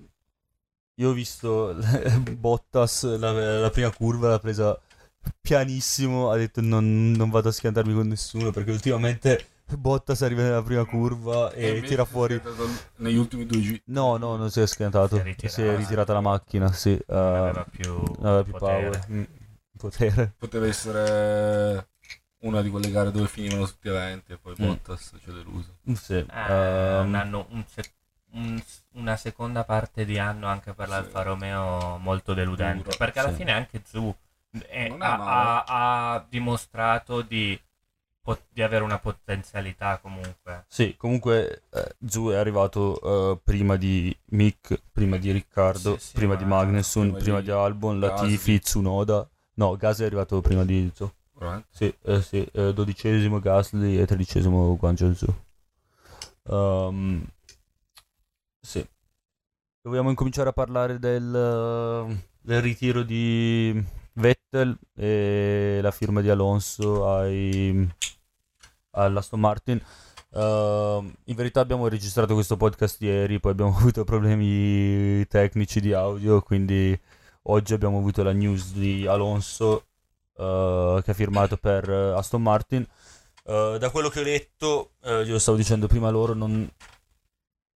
io 0.98 1.08
ho 1.10 1.12
visto 1.12 1.75
Bottas, 2.38 3.02
la, 3.18 3.32
la 3.58 3.70
prima 3.70 3.90
curva 3.92 4.28
l'ha 4.28 4.38
presa 4.38 4.78
pianissimo, 5.40 6.30
ha 6.30 6.36
detto 6.36 6.60
non, 6.60 7.10
non 7.12 7.30
vado 7.30 7.48
a 7.48 7.52
schiantarmi 7.52 7.92
con 7.94 8.06
nessuno 8.06 8.52
perché 8.52 8.70
ultimamente 8.70 9.46
Bottas 9.76 10.23
arriva 10.23 10.42
nella 10.42 10.62
prima 10.62 10.85
curva 10.85 11.50
e 11.52 11.68
invece 11.68 11.87
tira 11.88 12.04
fuori... 12.04 12.40
Negli 12.96 13.16
ultimi 13.16 13.46
due 13.46 13.61
giri. 13.61 13.82
No, 13.87 14.16
no, 14.16 14.37
non 14.37 14.50
si 14.50 14.61
è 14.61 14.66
schiantato, 14.66 15.16
Si 15.16 15.20
è 15.20 15.25
ritirato. 15.25 15.54
si 15.54 15.62
è 15.62 15.76
ritirata 15.76 16.12
la 16.12 16.20
macchina, 16.20 16.70
sì. 16.73 16.92
eh, 16.92 17.04
Non 17.08 17.37
aveva 17.37 17.66
più, 17.68 17.92
non 17.94 18.26
aveva 18.26 18.42
più 18.44 18.52
potere. 18.52 18.90
power. 18.90 19.06
Mm, 19.11 19.23
potere. 19.76 20.35
Poteva 20.38 20.66
essere 20.66 21.88
una 22.42 22.62
di 22.62 22.70
quelle 22.70 22.90
gare 22.90 23.11
dove 23.11 23.26
finivano 23.26 23.66
tutti 23.66 23.88
eventi 23.88 24.32
e 24.32 24.37
poi 24.38 24.54
Mm. 24.61 24.64
Bottas 24.66 25.14
ci 25.20 25.30
ha 25.30 25.32
deluso. 25.32 25.78
Sì, 25.94 26.14
Eh, 26.14 26.26
ehm, 26.28 27.06
un 27.08 27.14
anno- 27.14 27.46
un 27.50 27.64
se- 27.66 27.92
un- 28.35 28.62
una 28.92 29.16
seconda 29.16 29.64
parte 29.64 30.04
di 30.04 30.18
anno 30.18 30.46
anche 30.46 30.75
per 30.75 30.87
Sì. 30.87 30.92
l'Alfa 30.92 31.23
Romeo 31.23 31.96
molto 31.99 32.35
deludente 32.35 32.85
Duro, 32.85 32.96
perché 32.99 33.18
alla 33.18 33.30
sì. 33.30 33.37
fine 33.37 33.52
anche 33.52 33.82
Zu 33.85 34.14
eh, 34.52 34.66
è 34.68 34.88
ha, 34.90 34.96
male. 34.96 35.62
ha- 35.66 36.14
ha 36.14 36.26
dimostrato 36.28 37.20
di, 37.23 37.58
pot- 38.26 38.47
di 38.52 38.61
avere 38.61 38.83
una 38.83 38.99
potenzialità 38.99 39.99
comunque 39.99 40.64
Sì, 40.66 40.97
comunque 40.97 41.62
eh, 41.71 41.95
Zu 42.04 42.30
è 42.30 42.35
arrivato 42.37 43.00
eh, 43.00 43.38
prima 43.42 43.76
di 43.76 44.14
Mick, 44.30 44.83
prima 44.90 45.16
di 45.16 45.30
Riccardo, 45.30 45.97
Sì, 45.97 46.06
sì, 46.06 46.12
prima 46.14 46.35
ma 46.35 46.38
di 46.40 46.45
Magnussen, 46.45 47.02
prima 47.02 47.18
prima, 47.18 47.38
di 47.38 47.45
di 47.45 47.50
Albon. 47.52 48.00
Latifi, 48.00 48.59
Tsunoda. 48.59 49.28
No, 49.54 49.76
Gasly 49.76 50.02
è 50.02 50.06
arrivato 50.06 50.40
prima 50.40 50.64
di 50.64 50.90
Zu. 50.92 51.11
Veramente? 51.35 51.68
Sì, 51.71 51.95
eh, 52.02 52.21
sì, 52.21 52.49
eh, 52.52 52.75
dodicesimo 52.75 53.38
Gasly 53.38 53.99
e 53.99 54.06
tredicesimo 54.06 54.76
Guan 54.76 54.97
Zhou. 54.97 55.35
Um, 56.49 57.25
sì. 58.61 58.85
Dobbiamo 59.83 60.11
incominciare 60.11 60.49
a 60.49 60.52
parlare 60.52 60.99
del, 60.99 62.18
del 62.40 62.61
ritiro 62.61 63.02
di 63.04 63.80
Vettel 64.14 64.76
e 64.95 65.78
la 65.80 65.90
firma 65.92 66.21
di 66.21 66.28
Alonso 66.28 67.09
ai, 67.09 67.88
all'Aston 68.97 69.41
Martin. 69.41 69.81
Uh, 70.31 71.11
in 71.25 71.35
verità 71.35 71.61
abbiamo 71.61 71.88
registrato 71.88 72.35
questo 72.35 72.57
podcast 72.57 73.00
ieri, 73.00 73.41
poi 73.41 73.53
abbiamo 73.53 73.75
avuto 73.79 74.05
problemi 74.05 75.26
tecnici 75.29 75.81
di 75.81 75.93
audio, 75.93 76.43
quindi 76.43 76.99
oggi 77.43 77.73
abbiamo 77.73 77.99
avuto 77.99 78.23
la 78.23 78.33
news 78.33 78.73
di 78.73 79.07
Alonso 79.07 79.87
uh, 80.35 81.00
che 81.03 81.11
ha 81.11 81.15
firmato 81.15 81.57
per 81.57 81.88
Aston 81.88 82.43
Martin. 82.43 82.87
Uh, 83.45 83.79
da 83.79 83.91
quello 83.91 84.09
che 84.09 84.21
ho 84.21 84.25
letto, 84.25 84.91
uh, 85.05 85.21
io 85.21 85.33
lo 85.33 85.38
stavo 85.38 85.57
dicendo 85.57 85.87
prima 85.87 86.11
loro, 86.11 86.35
non, 86.35 86.69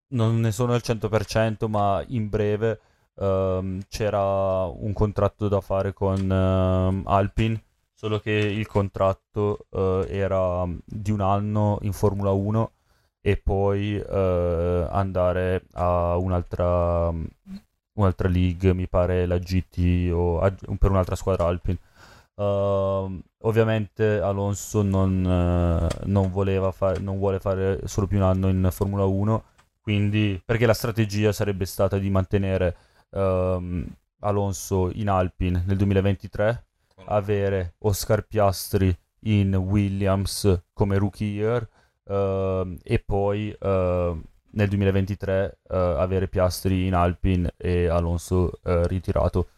non 0.08 0.40
ne 0.40 0.52
sono 0.52 0.72
al 0.72 0.82
100%, 0.84 1.68
ma 1.68 2.02
in 2.08 2.28
breve 2.28 2.80
ehm, 3.20 3.80
c'era 3.88 4.64
un 4.64 4.92
contratto 4.92 5.48
da 5.48 5.60
fare 5.60 5.92
con 5.92 6.18
ehm, 6.30 7.02
Alpine, 7.06 7.62
solo 8.00 8.18
che 8.18 8.30
il 8.30 8.66
contratto 8.66 9.66
eh, 9.70 10.06
era 10.08 10.64
di 10.86 11.10
un 11.10 11.20
anno 11.20 11.78
in 11.82 11.92
Formula 11.92 12.30
1 12.30 12.72
e 13.20 13.36
poi 13.36 13.98
eh, 13.98 14.86
andare 14.90 15.66
a 15.72 16.16
un'altra, 16.16 17.12
un'altra 17.92 18.28
league, 18.28 18.72
mi 18.72 18.88
pare 18.88 19.26
la 19.26 19.36
GT 19.36 20.10
o 20.14 20.40
a- 20.40 20.50
per 20.78 20.90
un'altra 20.90 21.14
squadra 21.14 21.44
Alpine. 21.46 21.78
Ehm, 22.36 23.20
ovviamente 23.42 24.18
Alonso 24.20 24.80
non, 24.82 25.22
eh, 25.26 26.04
non 26.06 26.30
voleva 26.30 26.70
fa- 26.72 26.94
non 27.00 27.18
vuole 27.18 27.38
fare 27.38 27.80
solo 27.86 28.06
più 28.06 28.16
un 28.16 28.22
anno 28.24 28.48
in 28.48 28.66
Formula 28.72 29.04
1 29.04 29.44
quindi 29.82 30.40
perché 30.44 30.64
la 30.66 30.72
strategia 30.74 31.32
sarebbe 31.32 31.66
stata 31.66 31.98
di 31.98 32.08
mantenere 32.10 32.76
ehm, 33.10 33.86
Alonso 34.20 34.90
in 34.94 35.08
Alpine 35.10 35.62
nel 35.66 35.76
2023 35.76 36.64
avere 37.06 37.74
Oscar 37.78 38.26
Piastri 38.26 38.96
in 39.24 39.54
Williams 39.54 40.62
come 40.72 40.96
rookie 40.98 41.28
year 41.28 41.68
ehm, 42.04 42.78
e 42.82 42.98
poi 42.98 43.54
ehm, 43.58 44.22
nel 44.52 44.68
2023 44.68 45.58
eh, 45.68 45.76
avere 45.76 46.28
Piastri 46.28 46.86
in 46.86 46.94
Alpine 46.94 47.52
e 47.56 47.88
Alonso 47.88 48.52
eh, 48.62 48.86
ritirato. 48.86 49.48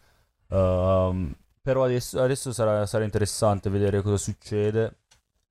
Ehm, 0.48 1.34
però 1.62 1.84
adesso, 1.84 2.20
adesso 2.20 2.52
sarà, 2.52 2.86
sarà 2.86 3.04
interessante 3.04 3.70
vedere 3.70 4.02
cosa 4.02 4.16
succede 4.16 4.96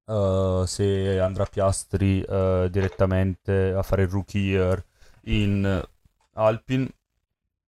eh, 0.06 0.64
se 0.66 1.20
andrà 1.20 1.46
Piastri 1.46 2.22
direttamente 2.70 3.74
a 3.74 3.82
fare 3.82 4.04
il 4.04 4.10
rookie 4.10 4.42
year 4.42 4.84
in 5.26 5.82
Alpine 6.34 6.90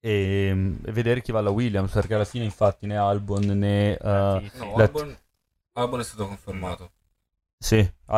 e, 0.03 0.47
e 0.85 0.91
vedere 0.91 1.21
chi 1.21 1.31
va 1.31 1.39
alla 1.39 1.49
Williams 1.49 1.91
perché 1.93 2.13
alla 2.15 2.25
fine 2.25 2.43
infatti 2.43 2.85
né 2.85 2.97
Albon 2.97 3.45
né 3.57 3.97
Latifi. 4.01 4.57
No, 4.57 4.75
Albon, 4.75 5.17
Albon 5.73 5.99
è 6.01 6.03
stato 6.03 6.27
confermato. 6.27 6.91
sì 7.57 7.77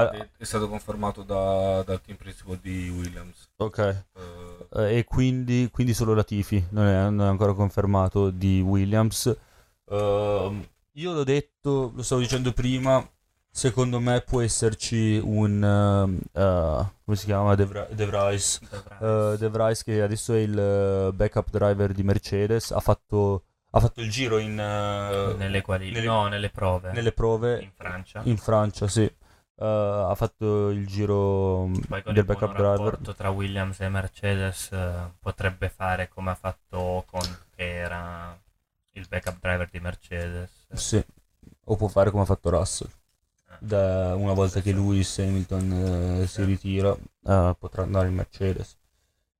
È, 0.10 0.30
è 0.38 0.43
stato 0.43 0.67
confermato 0.67 1.24
da- 1.24 1.84
dal 1.84 2.02
team 2.02 2.17
principal 2.17 2.58
di 2.58 2.89
Williams. 2.89 3.50
ok 3.58 4.06
Eh, 4.74 4.98
e 4.98 5.04
quindi, 5.04 5.69
quindi 5.71 5.93
solo 5.93 6.13
Latifi 6.13 6.65
non 6.71 6.86
è, 6.88 7.10
non 7.10 7.26
è 7.28 7.30
ancora 7.30 7.54
confermato 7.54 8.30
di 8.30 8.62
Williams 8.62 9.36
Ehm, 9.88 10.67
io 10.93 11.13
l'ho 11.13 11.24
detto 11.24 11.91
lo 11.95 12.02
stavo 12.02 12.21
dicendo 12.21 12.52
prima 12.54 13.08
secondo 13.56 14.02
me 14.02 14.20
può 14.22 14.41
esserci 14.41 15.18
un 15.24 15.63
ehm, 15.63 16.20
eh, 16.34 16.86
come 17.06 17.15
si 17.18 17.26
chiama? 17.26 17.56
De, 17.56 17.65
Vra- 17.65 17.88
De 17.89 18.06
Vries 18.06 18.60
Dovrà- 18.70 19.34
Eh, 19.34 19.38
De 19.38 19.50
Vries 19.50 19.84
che 19.84 20.02
adesso 20.02 20.34
è 20.34 20.39
il 20.39 21.12
backup 21.13 21.50
driver 21.50 21.94
di 21.94 22.04
Mercedes 22.04 22.72
ha 22.72 22.82
fatto, 22.82 23.44
ha 23.72 23.80
fatto 23.80 24.02
il 24.02 24.10
giro 24.12 24.39
in, 24.39 24.56
nelle, 24.56 25.62
quali- 25.62 25.89
nelle- 25.91 26.06
no, 26.06 26.28
nelle 26.28 26.50
prove. 26.50 26.91
nelle 26.91 27.13
prove 27.13 27.62
in 27.62 27.72
Francia. 27.74 28.22
In 28.26 28.38
Francia 28.38 28.88
sì. 28.88 29.10
Ha 29.58 30.13
fatto 30.15 30.68
il 30.70 30.86
giro 30.86 31.68
mm, 31.68 31.74
del 32.08 32.18
il 32.18 32.26
backup 32.26 32.56
driver. 32.56 32.78
rapporto 32.78 33.15
tra 33.15 33.30
Williams 33.30 33.80
e 33.80 33.88
Mercedes 33.88 34.70
potrebbe 35.18 35.70
fare 35.70 36.10
come 36.10 36.32
ha 36.32 36.36
fatto 36.36 36.78
Ocon 36.78 37.38
che 37.56 37.74
era 37.76 38.38
il 38.91 39.06
backup 39.08 39.38
driver 39.39 39.70
di 39.72 39.80
Mercedes. 39.80 40.50
Sì. 40.74 41.02
O 41.68 41.76
può 41.78 41.88
fare 41.88 42.12
come 42.12 42.24
ha 42.24 42.26
fatto 42.26 42.50
Russell. 42.50 42.89
Da- 43.60 44.15
una 44.15 44.34
volta 44.34 44.62
che 44.62 44.74
Lewis 44.74 45.20
Hamilton 45.20 46.22
eh, 46.22 46.28
si 46.28 46.44
ritira 46.44 46.91
eh, 46.94 47.56
potrà 47.58 47.84
andare 47.84 48.08
in 48.08 48.15
Mercedes. 48.15 48.78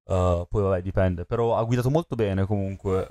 Eh, 0.06 0.46
poi 0.50 0.62
vabbè 0.64 0.82
dipende. 0.82 1.26
Però 1.26 1.58
ha 1.58 1.64
guidato 1.64 1.90
molto 1.90 2.16
bene 2.16 2.46
comunque. 2.46 3.10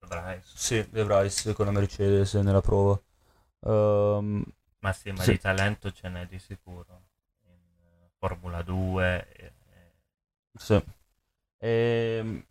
Dovrai- 0.00 0.40
sì 0.42 0.86
De 0.90 1.52
con 1.54 1.66
la 1.66 1.72
Mercedes 1.72 2.34
nella 2.34 2.60
prova. 2.60 3.00
Ehm, 3.60 4.42
ma 4.80 4.92
sì 4.92 5.10
ma 5.12 5.22
Sì. 5.22 5.32
di 5.32 5.38
talento 5.38 5.92
ce 5.92 6.08
n'è 6.08 6.26
di 6.26 6.38
sicuro. 6.38 7.02
In 7.44 7.52
eh, 7.52 8.10
Formula 8.18 8.62
2 8.62 9.28
e- 9.32 9.44
e- 9.44 9.92
sì. 10.56 10.82
Ehm, 11.58 12.44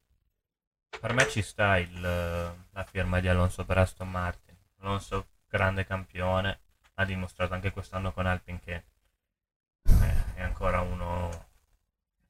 per 0.99 1.13
me 1.13 1.27
ci 1.29 1.41
sta 1.41 1.77
il, 1.77 1.99
la 1.99 2.83
firma 2.83 3.19
di 3.19 3.27
Alonso 3.27 3.65
per 3.65 3.77
Aston 3.79 4.09
Martin. 4.09 4.55
Alonso 4.79 5.27
grande 5.47 5.85
campione 5.85 6.59
ha 6.99 7.05
dimostrato 7.05 7.53
anche 7.53 7.71
quest'anno 7.71 8.11
con 8.11 8.25
Alpine 8.25 8.59
che 8.59 8.83
eh, 9.83 10.35
è 10.35 10.41
ancora 10.41 10.81
uno 10.81 11.29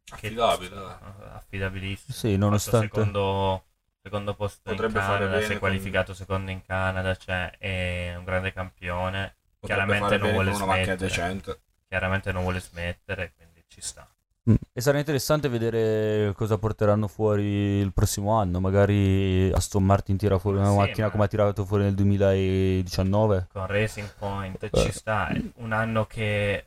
che- 0.03 0.13
affidabile. 0.27 0.75
dai. 0.75 0.95
affidabilissimo 1.33 2.15
sì 2.15 2.37
nonostante 2.37 2.87
secondo, 2.87 3.65
secondo 4.01 4.35
posto 4.35 4.69
Potrebbe 4.69 4.99
in 4.99 5.05
Canada, 5.05 5.37
si 5.39 5.45
è 5.45 5.49
con- 5.49 5.57
qualificato 5.59 6.13
secondo 6.13 6.51
in 6.51 6.61
Canada, 6.63 7.15
cioè 7.15 7.57
è 7.57 8.15
un 8.15 8.23
grande 8.23 8.53
campione, 8.53 9.37
Potrebbe 9.59 9.85
chiaramente 9.85 10.17
non 10.17 10.31
vuole 10.33 10.51
con 10.51 10.59
smettere. 10.61 10.95
decente. 10.97 11.61
chiaramente 11.87 12.31
non 12.31 12.41
vuole 12.43 12.59
smettere, 12.59 13.33
quindi 13.35 13.63
ci 13.67 13.81
sta. 13.81 14.07
Mm. 14.49 14.55
E 14.73 14.81
sarà 14.81 14.97
interessante 14.99 15.47
vedere 15.49 16.33
cosa 16.35 16.57
porteranno 16.57 17.07
fuori 17.07 17.43
il 17.79 17.93
prossimo 17.93 18.33
anno. 18.39 18.59
Magari 18.59 19.51
Aston 19.51 19.83
Martin 19.83 20.17
tira 20.17 20.39
fuori 20.39 20.57
una 20.57 20.69
Sì, 20.71 20.75
macchina 20.77 21.05
ma- 21.07 21.11
come 21.11 21.23
ha 21.25 21.27
tirato 21.27 21.65
fuori 21.65 21.83
nel 21.83 21.93
2019. 21.95 23.47
Con 23.51 23.67
Racing 23.67 24.09
Point 24.17 24.63
Eh. 24.63 24.69
ci 24.79 24.91
sta, 24.91 25.29
un 25.55 25.71
anno 25.71 26.05
che 26.05 26.65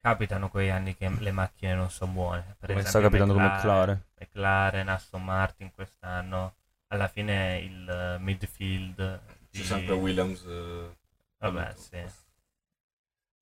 capitano 0.00 0.48
quei 0.48 0.70
anni 0.70 0.96
che 0.96 1.08
le 1.18 1.30
macchine 1.30 1.74
non 1.74 1.90
sono 1.90 2.12
buone. 2.12 2.56
Per 2.58 2.68
Come 2.68 2.80
esempio 2.80 2.88
sta 2.90 3.00
capitando 3.00 3.34
con 3.34 3.42
McLaren. 3.42 4.04
McLaren, 4.18 4.88
Aston 4.88 5.24
Martin 5.24 5.70
quest'anno, 5.74 6.54
alla 6.88 7.08
fine 7.08 7.58
il 7.60 7.88
eh, 7.88 8.18
midfield 8.18 8.96
C'è 8.96 9.58
di... 9.58 9.62
sempre 9.62 9.94
Williams. 9.94 10.42
eh, 10.46 10.96
Vabbè, 11.38 11.74
sì. 11.76 11.98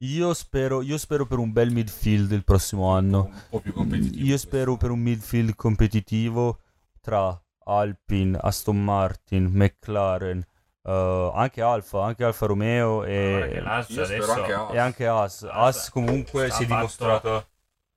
Io 0.02 0.32
spero, 0.34 0.80
io 0.82 0.96
spero 0.96 1.26
per 1.26 1.38
un 1.38 1.52
bel 1.52 1.72
midfield 1.72 2.30
il 2.32 2.44
prossimo 2.44 2.92
anno. 2.94 3.30
Un 3.32 3.42
po' 3.50 3.61
più 3.61 3.72
competitivo. 3.72 4.24
Io 4.24 4.37
spero 4.38 4.76
per 4.76 4.90
un 4.90 5.00
midfield 5.00 5.54
competitivo 5.56 6.61
tra 7.00 7.37
Alpine, 7.64 8.38
Aston 8.40 8.82
Martin, 8.84 9.44
McLaren, 9.52 10.44
eh, 10.84 11.30
anche 11.34 11.62
Alfa, 11.62 12.04
anche 12.04 12.22
Alfa 12.24 12.46
Romeo 12.46 13.02
e, 13.04 13.61
spero 13.82 14.02
adesso 14.04 14.32
anche 14.32 14.52
Haas. 14.52 14.72
e 14.74 14.78
anche 14.78 15.06
Haas. 15.06 15.42
Haas 15.50 15.90
comunque 15.90 16.46
ha 16.46 16.50
si 16.50 16.62
è 16.62 16.66
fatto- 16.66 16.74
dimostrato... 16.76 17.48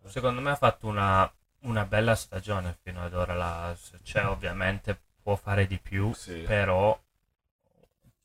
Secondo 0.04 0.42
me 0.42 0.50
ha 0.50 0.56
fatto 0.56 0.88
una, 0.88 1.32
una 1.62 1.86
bella 1.86 2.16
stagione 2.16 2.76
fino 2.82 3.04
ad 3.04 3.14
ora 3.14 3.36
la. 3.36 3.76
Cioè, 4.02 4.26
ovviamente 4.26 5.00
può 5.22 5.36
fare 5.36 5.68
di 5.68 5.78
più, 5.78 6.12
Sì. 6.14 6.40
però 6.48 7.00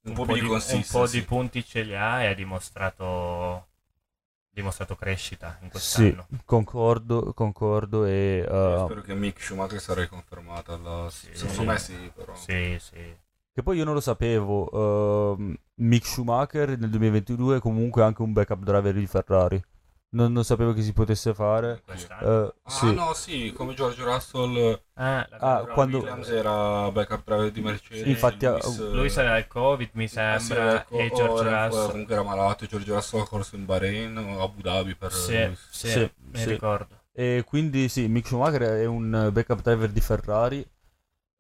un, 0.07 0.15
po' 0.15 0.25
più 0.25 0.35
di 0.35 0.75
un 0.75 0.85
po' 0.91 1.07
di 1.07 1.23
punti 1.23 1.65
ce 1.65 1.83
li 1.83 1.95
ha 1.95 2.23
e 2.23 2.27
ha 2.29 2.35
dimostrato, 2.35 3.67
dimostrato 4.51 4.97
crescita 4.97 5.59
in 5.63 5.71
Sì, 5.71 5.71
quest'anno. 5.71 6.27
concordo, 6.45 7.33
concordo 7.35 8.05
e... 8.05 8.45
Io 8.47 8.75
eh, 8.75 8.79
spero 8.85 9.01
che 9.03 9.15
Mick 9.15 9.41
Schumacher 9.43 9.81
sarà 9.81 10.01
riconfermata. 10.03 10.75
alla- 10.75 11.09
Sì, 11.11 11.29
Secondo 11.33 11.61
sì. 11.63 11.67
me 11.67 11.79
sì, 11.79 12.13
però. 12.15 12.35
Sì, 12.35 12.77
sì. 12.81 13.17
Che 13.53 13.63
poi 13.63 13.79
io 13.79 13.85
non 13.85 13.95
lo 13.95 14.01
sapevo, 14.01 15.35
ehm, 15.35 15.57
Mick 15.77 16.07
Schumacher 16.07 16.79
nel 16.79 16.91
2022 16.91 17.57
è 17.57 17.61
comunque 17.61 18.03
anche 18.03 18.23
un 18.23 18.33
backup 18.33 18.63
driver 18.63 18.95
di 18.95 19.07
Ferrari. 19.07 19.63
Non, 20.09 20.33
non 20.33 20.45
sapevo 20.45 20.73
che 20.73 20.83
si 20.83 20.93
potesse 20.93 21.35
fare. 21.35 21.83
Quest'anno. 21.85 22.47
Eh, 22.47 22.55
Ah 22.63 22.71
sì. 22.71 22.95
no, 22.95 23.13
sì, 23.13 23.53
come 23.55 23.75
George 23.75 24.03
Russell. 24.03 24.57
Eh, 24.57 24.81
Ah, 24.95 25.67
quando- 25.75 25.99
Williams 25.99 26.29
era 26.29 26.91
backup 26.91 27.23
driver 27.25 27.51
di 27.51 27.61
Mercedes. 27.61 28.07
Infatti, 28.07 28.47
Lewis, 28.47 28.79
eh, 28.79 28.91
lui 28.93 29.11
sarà 29.11 29.37
il 29.37 29.47
Covid, 29.47 29.91
mi 29.93 30.05
eh, 30.05 30.09
sembra, 30.09 30.81
ecco, 30.81 30.99
e 30.99 31.11
George 31.15 31.47
era- 31.47 31.67
Russell. 31.67 31.91
Comunque 31.91 32.15
era 32.15 32.23
malato. 32.23 32.67
George 32.67 32.93
Russell 32.93 33.21
ha 33.21 33.27
corso 33.27 33.57
in 33.57 33.65
Bahrain 33.67 34.17
o 34.17 34.43
Abu 34.43 34.63
Dhabi 34.63 34.95
per 34.95 35.13
Sì, 35.13 35.51
sì, 35.71 35.89
Sì, 35.91 36.11
mi 36.33 36.39
sì. 36.39 36.49
ricordo. 36.51 37.03
E 37.13 37.45
quindi 37.47 37.89
sì, 37.89 38.07
Mick 38.09 38.27
Schumacher 38.29 38.63
è 38.63 38.85
un 38.87 39.31
backup 39.33 39.61
driver 39.61 39.91
di 39.91 40.01
Ferrari 40.01 40.67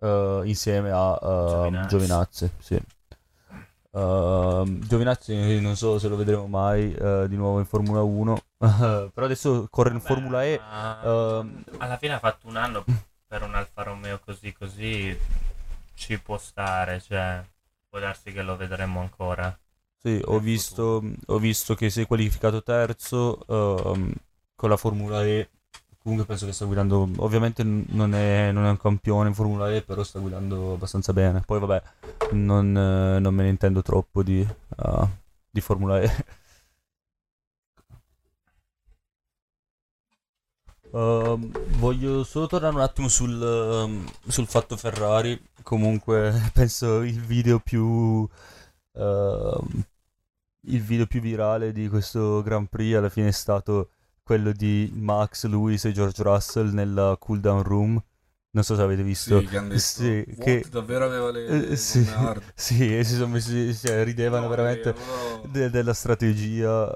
eh, 0.00 0.40
insieme 0.44 0.90
a 0.90 1.14
eh, 1.14 1.48
Giovinazzi. 1.48 1.88
Giovinazzi. 1.88 2.50
Sì. 2.58 2.80
Ehm, 3.96 4.80
Giovinazzi 4.86 5.58
non 5.60 5.74
so 5.74 5.98
se 5.98 6.08
lo 6.08 6.16
vedremo 6.16 6.46
mai 6.46 6.92
eh, 6.92 7.26
di 7.28 7.36
nuovo 7.36 7.58
in 7.58 7.64
Formula 7.64 8.02
1, 8.02 8.38
però 8.58 9.24
adesso 9.24 9.66
corre 9.70 9.94
in 9.94 10.00
Vabbè, 10.00 10.06
Formula 10.06 10.44
E. 10.44 10.60
ehm, 11.02 11.64
alla 11.78 11.96
fine 11.96 12.12
ha 12.14 12.18
fatto 12.18 12.46
un 12.46 12.56
anno 12.56 12.84
per 13.26 13.42
un 13.42 13.54
Alfa 13.54 13.82
Romeo 13.82 14.20
così 14.22 14.52
così 14.52 15.18
ci 15.94 16.18
può 16.20 16.36
stare, 16.36 17.00
cioè 17.00 17.42
può 17.88 17.98
darsi 17.98 18.32
che 18.32 18.42
lo 18.42 18.56
vedremo 18.56 19.00
ancora. 19.00 19.56
Sì, 19.98 20.20
ho 20.24 20.38
visto, 20.38 21.02
ho 21.26 21.38
visto 21.38 21.74
che 21.74 21.90
si 21.90 22.02
è 22.02 22.06
qualificato 22.06 22.62
terzo 22.62 23.44
ehm, 23.48 24.12
con 24.54 24.68
la 24.70 24.76
Formula 24.76 25.24
E. 25.24 25.48
Comunque 26.06 26.28
penso 26.28 26.46
che 26.46 26.52
sta 26.52 26.66
guidando. 26.66 27.08
Ovviamente 27.16 27.64
non 27.64 28.14
è, 28.14 28.52
non 28.52 28.64
è 28.64 28.70
un 28.70 28.76
campione 28.76 29.26
in 29.28 29.34
Formula 29.34 29.72
E, 29.74 29.82
però 29.82 30.04
sta 30.04 30.20
guidando 30.20 30.74
abbastanza 30.74 31.12
bene. 31.12 31.42
Poi 31.44 31.58
vabbè, 31.58 31.82
non, 32.34 32.76
eh, 32.76 33.18
non 33.18 33.34
me 33.34 33.42
ne 33.42 33.48
intendo 33.48 33.82
troppo 33.82 34.22
di, 34.22 34.40
eh, 34.40 35.08
di 35.50 35.60
Formula 35.60 36.00
E. 36.00 36.08
Ehm, 40.92 41.50
voglio 41.78 42.24
solo 42.24 42.46
tornare 42.46 42.74
un 42.74 42.80
attimo 42.80 43.08
sul, 43.08 43.40
ehm, 43.42 44.08
sul 44.28 44.46
fatto 44.46 44.76
Ferrari. 44.76 45.38
Comunque, 45.62 46.32
penso 46.54 47.02
il 47.02 47.20
video 47.20 47.58
più. 47.60 48.26
ehm, 48.94 49.84
il 50.68 50.82
video 50.82 51.06
più 51.06 51.20
virale 51.20 51.72
di 51.72 51.88
questo 51.88 52.42
Grand 52.42 52.68
Prix 52.68 52.94
alla 52.96 53.08
fine 53.08 53.28
è 53.28 53.32
stato 53.32 53.90
quello 54.26 54.50
di 54.50 54.90
Max, 54.92 55.46
Lewis 55.46 55.84
e 55.84 55.92
George 55.92 56.20
Russell 56.24 56.72
nella 56.72 57.16
cooldown 57.16 57.62
room. 57.62 58.02
Non 58.50 58.64
so 58.64 58.74
se 58.74 58.82
avete 58.82 59.04
visto. 59.04 59.38
Sì, 59.38 59.46
che 59.46 59.56
hanno 59.56 59.68
detto, 59.68 59.80
Sì, 59.80 60.24
"What? 60.26 60.38
che- 60.44 60.64
davvero 60.68 61.04
aveva 61.04 61.30
le, 61.30 61.46
Eh, 61.46 61.58
le 61.68 61.76
sì, 61.76 62.02
gomme 62.04 62.26
hard?" 62.28 62.42
sì, 62.56 62.96
e 62.98 63.04
si 63.04 63.14
sono 63.14 63.28
messi, 63.28 63.72
cioè, 63.72 64.02
ridevano 64.02 64.44
No, 64.44 64.48
veramente 64.48 64.88
eh, 64.88 64.92
però- 64.94 65.42
de- 65.48 65.70
della 65.70 65.94
strategia 65.94 66.92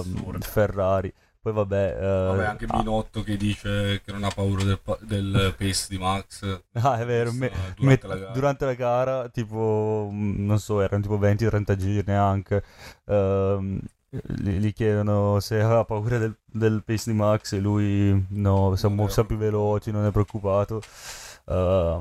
Assurdo. 0.00 0.38
Ferrari. 0.44 1.10
Poi 1.40 1.52
vabbè, 1.54 1.96
eh, 1.96 2.00
Vabbè, 2.26 2.44
anche 2.44 2.64
ah, 2.68 2.76
Binotto 2.78 3.22
che 3.22 3.36
dice 3.36 4.02
che 4.04 4.10
non 4.10 4.24
ha 4.24 4.30
paura 4.34 4.64
del, 4.64 4.80
pa- 4.80 4.98
del 5.00 5.54
pace 5.56 5.86
di 5.88 5.96
Max. 5.96 6.62
Ah, 6.72 6.98
è 6.98 7.06
vero, 7.06 7.32
me- 7.32 7.52
Durante 7.76 8.06
me- 8.06 8.14
la 8.14 8.16
gara. 8.18 8.32
durante 8.32 8.64
la 8.64 8.74
gara, 8.74 9.28
tipo, 9.28 10.08
mm, 10.12 10.44
non 10.44 10.58
so, 10.58 10.80
erano 10.80 11.02
tipo 11.02 11.16
20-30 11.18 11.76
giri 11.76 12.02
neanche. 12.04 12.64
Ehm, 13.06 13.78
gli, 14.24 14.50
gli 14.58 14.72
chiedono 14.72 15.40
se 15.40 15.60
aveva 15.60 15.84
paura 15.84 16.18
del, 16.18 16.36
del 16.44 16.82
pace 16.84 17.10
di 17.10 17.16
Max 17.16 17.52
e 17.52 17.58
lui 17.60 18.26
no, 18.30 18.74
siamo, 18.76 19.08
siamo 19.08 19.28
più 19.28 19.36
veloci, 19.36 19.90
non 19.90 20.04
è 20.06 20.10
preoccupato. 20.10 20.82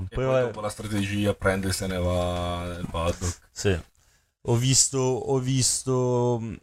E 0.08 0.16
poi 0.16 0.26
poi 0.26 0.40
dopo 0.40 0.62
la 0.62 0.70
strategia 0.70 1.34
prende 1.36 1.68
e 1.70 1.72
se 1.74 1.88
ne 1.88 1.98
va 1.98 2.66
nel 2.66 2.88
paddock. 2.90 3.40
sì. 3.52 3.80
Ho 4.48 4.56
visto, 4.56 5.00
ho 5.00 5.40
visto 5.40 6.38
mh, 6.40 6.56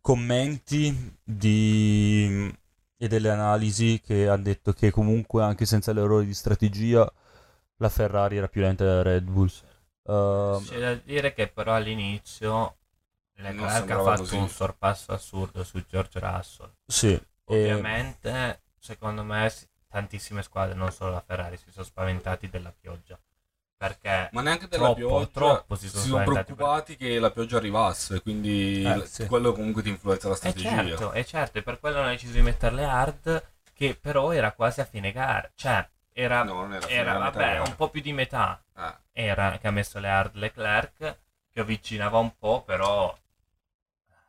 commenti 0.00 1.16
di, 1.22 2.50
e 2.96 3.08
delle 3.08 3.30
analisi 3.30 4.00
che 4.02 4.26
hanno 4.28 4.42
detto 4.44 4.72
che 4.72 4.90
comunque 4.90 5.42
anche 5.42 5.66
senza 5.66 5.92
l'errore 5.92 6.24
di 6.24 6.34
strategia 6.34 7.10
la 7.76 7.88
Ferrari 7.90 8.38
era 8.38 8.48
più 8.48 8.62
lenta 8.62 8.84
della 8.84 9.02
Red 9.02 9.24
Bull. 9.24 9.50
Ehm, 10.06 10.64
C'è 10.64 10.78
da 10.78 10.94
dire 10.94 11.34
che 11.34 11.48
però 11.48 11.74
all'inizio 11.74 12.77
Leclerc 13.42 13.70
ha 13.70 13.70
sembrava 13.78 14.02
fatto 14.02 14.22
così. 14.22 14.36
un 14.36 14.48
sorpasso 14.48 15.12
assurdo 15.12 15.64
su 15.64 15.84
George 15.86 16.18
Russell. 16.18 16.70
sì, 16.86 17.08
e- 17.12 17.20
Ovviamente, 17.50 18.62
secondo 18.78 19.22
me, 19.24 19.50
tantissime 19.88 20.42
squadre, 20.42 20.74
non 20.74 20.92
solo 20.92 21.12
la 21.12 21.22
Ferrari, 21.26 21.56
si 21.56 21.70
sono 21.70 21.84
spaventati 21.84 22.48
della 22.48 22.72
pioggia. 22.72 23.18
Perché 23.76 24.28
Ma 24.32 24.42
neanche 24.42 24.66
della 24.68 24.88
Troppo, 24.88 25.04
pioggia. 25.18 25.30
troppo 25.30 25.74
si 25.76 25.88
sono 25.88 26.02
spaventati 26.04 26.52
preoccupati 26.52 26.96
che 26.96 27.18
la 27.18 27.30
pioggia 27.30 27.56
arrivasse, 27.58 28.20
quindi 28.22 28.82
Eh, 28.84 29.06
sì. 29.06 29.26
quello 29.26 29.52
comunque 29.52 29.82
ti 29.82 29.88
influenza 29.88 30.28
la 30.28 30.34
è 30.34 30.38
strategia. 30.38 30.96
certo, 30.96 31.10
è 31.12 31.24
certo, 31.24 31.58
e 31.58 31.62
per 31.62 31.78
quello 31.80 31.98
hanno 32.00 32.08
deciso 32.08 32.32
di 32.32 32.42
metterle 32.42 32.84
hard, 32.84 33.44
che 33.72 33.94
però 34.00 34.32
era 34.32 34.52
quasi 34.52 34.80
a 34.80 34.84
fine 34.84 35.12
gara. 35.12 35.50
Cioè, 35.54 35.88
era, 36.12 36.42
No, 36.44 36.54
non 36.54 36.72
era 36.74 36.88
era 36.88 37.18
vabbè, 37.18 37.58
un 37.60 37.76
po' 37.76 37.90
più 37.90 38.00
di 38.00 38.12
metà. 38.12 38.60
Ah, 38.74 38.98
Era 39.12 39.58
che 39.58 39.66
ha 39.68 39.70
messo 39.70 39.98
le 39.98 40.08
hard 40.08 40.34
Leclerc, 40.36 41.18
che 41.52 41.60
avvicinava 41.60 42.18
un 42.18 42.36
po', 42.36 42.62
però 42.64 43.16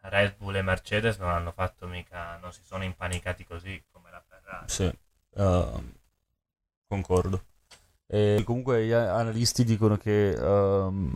Red 0.01 0.37
Bull 0.37 0.55
e 0.55 0.61
Mercedes 0.61 1.17
non 1.17 1.29
hanno 1.29 1.51
fatto 1.51 1.87
mica, 1.87 2.37
non 2.41 2.51
si 2.53 2.61
sono 2.63 2.83
impanicati 2.83 3.45
così 3.45 3.81
come 3.91 4.09
la 4.11 4.23
Ferrari. 4.27 4.65
Sì, 4.67 4.91
ehm, 5.35 5.93
concordo. 6.87 7.43
E 8.07 8.41
comunque 8.45 8.85
gli 8.85 8.91
analisti 8.91 9.63
dicono 9.63 9.97
che 9.97 10.31
ehm, 10.31 11.13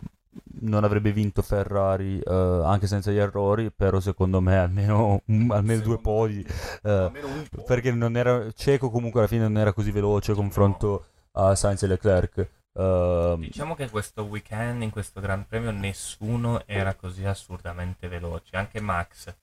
non 0.60 0.84
avrebbe 0.84 1.12
vinto 1.12 1.42
Ferrari 1.42 2.20
eh, 2.20 2.30
anche 2.64 2.86
senza 2.86 3.10
gli 3.10 3.18
errori, 3.18 3.70
però 3.72 3.98
secondo 4.00 4.40
me 4.40 4.56
almeno, 4.58 5.20
un- 5.26 5.50
almeno 5.50 5.82
due 5.82 5.98
podi. 5.98 6.46
eh, 6.82 6.90
almeno 6.90 7.28
po'. 7.50 7.64
perché 7.64 7.90
non 7.90 8.16
era, 8.16 8.50
Ceco 8.52 8.90
comunque 8.90 9.20
alla 9.20 9.28
fine 9.28 9.42
non 9.42 9.58
era 9.58 9.72
così 9.72 9.90
veloce 9.90 10.34
confronto 10.34 11.06
a 11.32 11.54
Sainz 11.56 11.82
e 11.82 11.86
Leclerc. 11.88 12.48
Ehm, 12.74 13.40
Diciamo 13.40 13.74
che 13.74 13.88
questo 13.88 14.24
weekend, 14.24 14.82
in 14.82 14.90
questo 14.90 15.20
Gran 15.20 15.46
Premio, 15.46 15.70
nessuno 15.70 16.66
era 16.66 16.94
così 16.94 17.24
assurdamente 17.24 18.08
veloce. 18.08 18.56
Anche 18.56 18.80
Max 18.80 19.34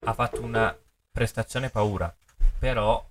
ha 0.00 0.12
fatto 0.12 0.42
una 0.42 0.76
prestazione 1.10 1.70
paura, 1.70 2.14
però 2.58 3.04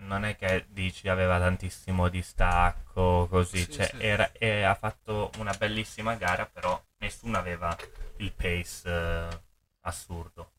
non 0.00 0.24
è 0.24 0.36
che 0.36 0.66
dici 0.68 1.08
aveva 1.08 1.38
tantissimo 1.38 2.08
distacco, 2.08 3.26
così. 3.28 3.58
Sì, 3.58 3.72
cioè, 3.72 3.86
sì. 3.86 3.96
era- 4.02 4.30
e 4.32 4.62
ha 4.62 4.74
fatto 4.74 5.30
una 5.38 5.52
bellissima 5.54 6.14
gara, 6.14 6.46
però 6.46 6.80
nessuno 6.98 7.36
aveva 7.38 7.76
il 8.18 8.32
pace 8.32 8.82
eh, 8.88 9.40
assurdo. 9.80 10.52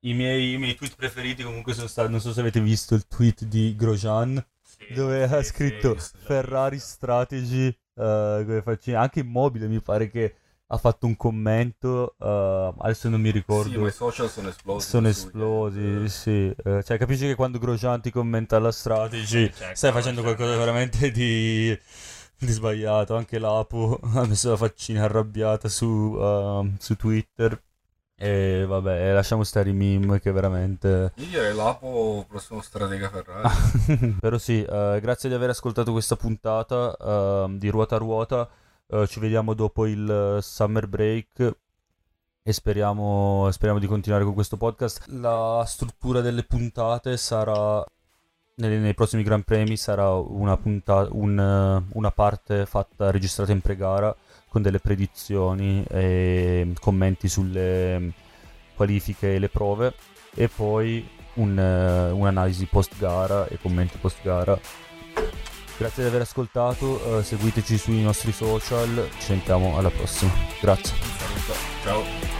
I 0.00 0.12
miei, 0.14 0.52
i 0.52 0.58
miei 0.58 0.76
tweet 0.76 0.94
preferiti 0.94 1.42
comunque 1.42 1.74
sono 1.74 1.88
stati, 1.88 2.10
non 2.10 2.20
so 2.20 2.32
se 2.32 2.40
avete 2.40 2.60
visto 2.60 2.94
il 2.94 3.06
tweet 3.08 3.44
di 3.44 3.74
Grosjean. 3.74 4.44
Sì, 4.68 4.92
dove 4.92 5.22
ha 5.24 5.42
scritto 5.42 5.96
Ferrari. 5.96 6.78
Strategy, 6.78 7.68
eh, 7.94 8.60
facci- 8.62 8.92
anche 8.94 9.20
Immobile 9.20 9.66
mi 9.66 9.80
pare 9.80 10.08
che 10.10 10.34
ha 10.70 10.76
fatto 10.76 11.06
un 11.06 11.16
commento, 11.16 12.14
eh, 12.18 12.74
adesso 12.80 13.08
non 13.08 13.20
mi 13.20 13.30
ricordo, 13.30 13.70
Sì, 13.70 13.76
ma 13.78 13.88
i 13.88 13.92
social 13.92 14.28
sono 14.28 14.48
esplosi. 14.50 14.86
sono 14.88 15.02
questo 15.04 15.26
esplosi, 15.28 15.78
weekend. 15.78 16.06
sì, 16.06 16.54
Eh, 16.64 16.82
cioè 16.84 16.98
capisci 16.98 17.24
che 17.26 17.34
quando 17.34 17.58
Grosjean 17.58 18.02
ti 18.02 18.10
commenta 18.10 18.58
la 18.58 18.70
Strategy 18.70 19.50
Cioè, 19.50 19.74
stai 19.74 19.92
facendo 19.92 20.20
qualcosa 20.22 20.56
veramente 20.58 21.10
di, 21.10 21.76
di 22.38 22.52
sbagliato, 22.52 23.16
anche 23.16 23.38
Lapo 23.38 23.98
ha 24.14 24.26
messo 24.26 24.50
la 24.50 24.56
faccina 24.58 25.04
arrabbiata 25.04 25.68
su, 25.68 26.14
ehm, 26.20 26.76
su 26.78 26.94
Twitter. 26.96 27.58
E 28.20 28.64
vabbè, 28.66 29.12
lasciamo 29.12 29.44
stare 29.44 29.70
i 29.70 29.72
meme 29.72 30.18
che 30.18 30.32
veramente... 30.32 31.12
Io 31.14 31.26
direi 31.26 31.54
Lapo, 31.54 32.24
prossimo 32.28 32.60
stratega 32.60 33.08
Ferrari. 33.10 34.16
Però 34.18 34.36
sì, 34.38 34.58
uh, 34.58 34.98
grazie 34.98 35.28
di 35.28 35.36
aver 35.36 35.50
ascoltato 35.50 35.92
questa 35.92 36.16
puntata 36.16 36.96
uh, 37.44 37.56
di 37.56 37.68
Ruota 37.68 37.94
a 37.94 37.98
Ruota. 37.98 38.48
Uh, 38.86 39.06
ci 39.06 39.20
vediamo 39.20 39.54
dopo 39.54 39.86
il 39.86 40.38
summer 40.40 40.88
break 40.88 41.56
e 42.42 42.52
speriamo, 42.52 43.48
speriamo, 43.52 43.78
di 43.78 43.86
continuare 43.86 44.24
con 44.24 44.34
questo 44.34 44.56
podcast. 44.56 45.06
La 45.10 45.62
struttura 45.64 46.20
delle 46.20 46.42
puntate 46.42 47.16
sarà... 47.16 47.84
Nei, 48.56 48.78
nei 48.78 48.94
prossimi 48.94 49.22
Gran 49.22 49.44
Premi 49.44 49.76
sarà 49.76 50.12
una, 50.14 50.56
punta, 50.56 51.06
un, 51.12 51.84
una 51.92 52.10
parte 52.10 52.66
fatta 52.66 53.12
registrata 53.12 53.52
in 53.52 53.60
pre-gara 53.60 54.12
con 54.48 54.62
delle 54.62 54.78
predizioni 54.78 55.84
e 55.88 56.72
commenti 56.80 57.28
sulle 57.28 58.12
qualifiche 58.74 59.34
e 59.34 59.38
le 59.38 59.48
prove 59.48 59.94
e 60.34 60.48
poi 60.48 61.06
un, 61.34 61.50
un'analisi 61.58 62.66
post 62.66 62.96
gara 62.98 63.46
e 63.48 63.58
commenti 63.60 63.98
post 63.98 64.18
gara. 64.22 64.58
Grazie 65.76 66.02
di 66.02 66.08
aver 66.08 66.22
ascoltato, 66.22 66.86
uh, 66.86 67.22
seguiteci 67.22 67.78
sui 67.78 68.02
nostri 68.02 68.32
social, 68.32 69.08
ci 69.18 69.22
sentiamo 69.22 69.78
alla 69.78 69.90
prossima. 69.90 70.32
Grazie. 70.60 70.96
Ciao. 71.84 72.37